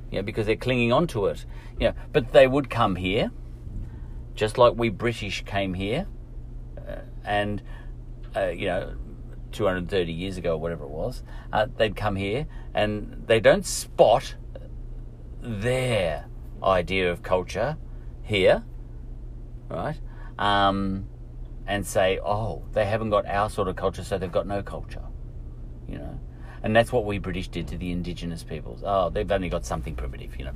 you 0.10 0.18
know 0.18 0.24
because 0.24 0.48
they're 0.48 0.56
clinging 0.56 0.92
on 0.92 1.06
to 1.08 1.28
it 1.28 1.46
you 1.80 1.88
know 1.88 1.94
but 2.12 2.34
they 2.34 2.48
would 2.48 2.70
come 2.70 2.96
here 2.96 3.32
just 4.34 4.58
like 4.58 4.74
we 4.76 4.90
British 4.90 5.46
came 5.46 5.76
here 5.76 6.08
uh, 6.88 6.96
and 7.24 7.62
uh, 8.36 8.48
you 8.48 8.66
know 8.66 8.96
230 9.52 10.12
years 10.12 10.38
ago, 10.38 10.54
or 10.54 10.58
whatever 10.58 10.86
it 10.86 10.90
was, 10.90 11.24
uh, 11.54 11.68
they'd 11.78 11.96
come 11.96 12.16
here 12.16 12.48
and 12.74 13.24
they 13.28 13.40
don't 13.40 13.66
spot 13.66 14.36
their 15.42 16.26
idea 16.64 17.12
of 17.12 17.24
culture 17.24 17.78
here, 18.22 18.64
right? 19.70 20.00
Um, 20.38 21.08
and 21.72 21.88
say, 21.88 22.20
oh, 22.20 22.62
they 22.74 22.84
haven't 22.84 23.12
got 23.12 23.26
our 23.26 23.50
sort 23.50 23.70
of 23.70 23.78
culture, 23.78 24.04
so 24.04 24.18
they've 24.18 24.30
got 24.30 24.46
no 24.46 24.62
culture, 24.62 25.06
you 25.88 25.98
know? 25.98 26.20
And 26.64 26.76
that's 26.76 26.92
what 26.92 27.06
we 27.06 27.18
British 27.18 27.48
did 27.48 27.70
to 27.70 27.78
the 27.78 27.92
indigenous 27.92 28.44
peoples. 28.44 28.84
Oh, 28.86 29.10
they've 29.10 29.32
only 29.32 29.48
got 29.48 29.66
something 29.66 29.96
primitive, 29.96 30.38
you 30.38 30.44
know? 30.44 30.54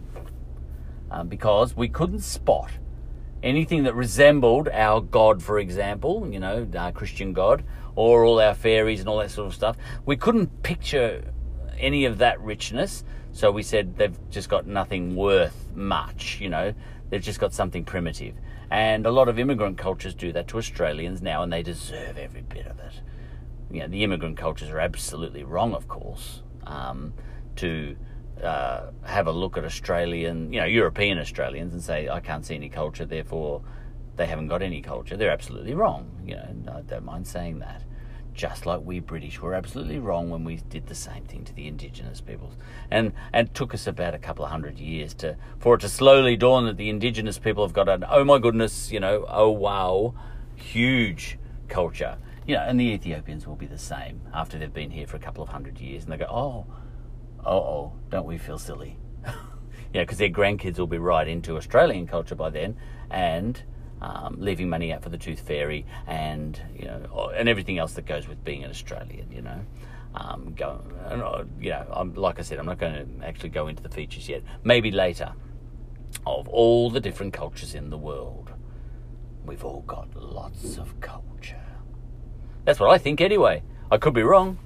Um, 1.10 1.30
because 1.30 1.74
we 1.74 1.88
couldn't 1.88 2.20
spot 2.20 2.70
anything 3.42 3.84
that 3.84 3.96
resembled 3.96 4.68
our 4.68 5.00
God, 5.00 5.42
for 5.42 5.58
example, 5.58 6.28
you 6.30 6.42
know, 6.42 6.68
our 6.78 6.92
Christian 6.92 7.32
God, 7.32 7.64
or 7.96 8.26
all 8.26 8.42
our 8.42 8.54
fairies 8.54 9.00
and 9.00 9.08
all 9.08 9.20
that 9.20 9.32
sort 9.32 9.48
of 9.48 9.54
stuff. 9.54 9.78
We 10.06 10.18
couldn't 10.18 10.64
picture 10.64 11.24
any 11.80 12.04
of 12.04 12.18
that 12.18 12.42
richness, 12.42 13.06
so 13.32 13.54
we 13.54 13.64
said 13.64 13.96
they've 13.96 14.20
just 14.30 14.50
got 14.50 14.68
nothing 14.68 15.16
worth 15.16 15.70
much, 15.74 16.42
you 16.42 16.50
know, 16.50 16.74
they've 17.10 17.22
just 17.22 17.40
got 17.40 17.54
something 17.54 17.84
primitive. 17.84 18.36
And 18.70 19.06
a 19.06 19.12
lot 19.12 19.30
of 19.30 19.38
immigrant 19.38 19.78
cultures 19.78 20.16
do 20.16 20.32
that 20.34 20.48
to 20.50 20.58
Australians 20.58 21.22
now, 21.22 21.44
and 21.44 21.54
they 21.54 21.64
deserve 21.64 22.18
every 22.18 22.42
bit 22.42 22.66
of 22.66 22.80
it. 22.80 23.02
You 23.72 23.82
know, 23.82 23.88
the 23.88 24.04
immigrant 24.04 24.38
cultures 24.38 24.70
are 24.70 24.80
absolutely 24.80 25.44
wrong, 25.44 25.74
of 25.74 25.88
course, 25.88 26.42
um, 26.66 27.14
to 27.58 27.96
uh, 28.44 28.92
have 29.04 29.28
a 29.28 29.32
look 29.32 29.58
at 29.58 29.66
Australian, 29.66 30.52
you 30.52 30.60
know, 30.60 30.66
European 30.66 31.20
Australians 31.20 31.74
and 31.74 31.82
say, 31.82 32.10
I 32.10 32.20
can't 32.20 32.46
see 32.46 32.56
any 32.56 32.70
culture, 32.70 33.06
therefore 33.06 33.62
they 34.16 34.26
haven't 34.26 34.48
got 34.48 34.62
any 34.62 34.82
culture. 34.82 35.18
They're 35.18 35.32
absolutely 35.32 35.74
wrong. 35.74 36.10
You 36.26 36.36
know, 36.36 36.74
I 36.78 36.82
don't 36.82 37.06
mind 37.06 37.28
saying 37.28 37.60
that. 37.60 37.84
Just 38.36 38.66
like 38.66 38.82
we 38.84 39.00
British 39.00 39.42
were 39.42 39.54
absolutely 39.54 39.98
wrong 39.98 40.30
when 40.30 40.44
we 40.44 40.58
did 40.58 40.88
the 40.88 40.96
same 40.96 41.24
thing 41.24 41.46
to 41.46 41.54
the 41.54 41.68
indigenous 41.68 42.20
peoples, 42.20 42.56
and 42.92 43.14
and 43.32 43.48
it 43.48 43.54
took 43.54 43.74
us 43.74 43.88
about 43.88 44.14
a 44.14 44.20
couple 44.20 44.44
of 44.44 44.52
hundred 44.52 44.78
years 44.78 45.14
to 45.16 45.38
for 45.58 45.76
it 45.76 45.82
to 45.82 45.90
slowly 45.90 46.36
dawn 46.36 46.66
that 46.66 46.76
the 46.76 46.90
indigenous 46.90 47.40
people 47.40 47.66
have 47.66 47.72
got 47.72 47.88
an 47.88 48.04
oh 48.10 48.26
my 48.26 48.38
goodness, 48.38 48.92
you 48.92 49.00
know, 49.00 49.26
oh 49.30 49.50
wow, 49.50 50.14
huge 50.56 51.40
culture. 51.70 52.18
You 52.46 52.56
know, 52.56 52.62
and 52.62 52.80
the 52.80 52.92
Ethiopians 52.92 53.48
will 53.48 53.56
be 53.56 53.66
the 53.66 53.78
same 53.78 54.22
after 54.34 54.60
they've 54.60 54.72
been 54.72 54.92
here 54.92 55.08
for 55.08 55.16
a 55.16 55.20
couple 55.20 55.42
of 55.42 55.50
hundred 55.50 55.80
years, 55.80 56.04
and 56.04 56.12
they 56.12 56.18
go, 56.18 56.26
oh, 56.26 56.66
oh, 57.46 57.58
oh, 57.58 57.94
don't 58.10 58.28
we 58.28 58.38
feel 58.38 58.60
silly? 58.60 59.00
you 59.26 59.32
know, 59.94 60.02
because 60.02 60.18
their 60.18 60.30
grandkids 60.30 60.78
will 60.78 60.88
be 60.88 60.98
right 60.98 61.28
into 61.28 61.58
Australian 61.58 62.06
culture 62.06 62.36
by 62.36 62.50
then, 62.50 62.76
and 63.10 63.64
um, 64.02 64.38
leaving 64.40 64.70
money 64.70 64.94
out 64.94 65.04
for 65.04 65.10
the 65.10 65.18
Tooth 65.18 65.40
Fairy, 65.40 65.86
and 66.08 66.60
you 66.78 66.86
know, 66.86 67.32
and 67.36 67.50
everything 67.50 67.78
else 67.78 67.94
that 67.94 68.06
goes 68.06 68.28
with 68.28 68.44
being 68.44 68.64
an 68.64 68.70
Australian. 68.70 69.32
You 69.32 69.42
know, 69.42 69.60
um, 70.16 70.54
go, 70.56 70.82
uh, 71.10 71.44
you 71.60 71.70
know, 71.70 71.86
I'm, 71.92 72.14
like 72.14 72.40
I 72.40 72.42
said, 72.42 72.60
I'm 72.60 72.66
not 72.66 72.78
going 72.78 73.20
to 73.20 73.26
actually 73.26 73.50
go 73.50 73.68
into 73.68 73.84
the 73.84 73.90
features 73.90 74.30
yet. 74.30 74.44
Maybe 74.64 74.92
later. 74.92 75.34
Of 76.26 76.48
all 76.48 76.90
the 76.90 77.00
different 77.00 77.34
cultures 77.34 77.76
in 77.76 77.90
the 77.90 77.98
world, 77.98 78.52
we've 79.46 79.64
all 79.64 79.82
got 79.82 80.16
lots 80.16 80.78
of 80.78 81.00
culture. 81.02 81.62
That's 82.64 82.80
what 82.80 82.90
I 82.90 82.98
think, 82.98 83.22
anyway. 83.22 83.62
I 83.92 83.98
could 83.98 84.14
be 84.14 84.24
wrong. 84.24 84.58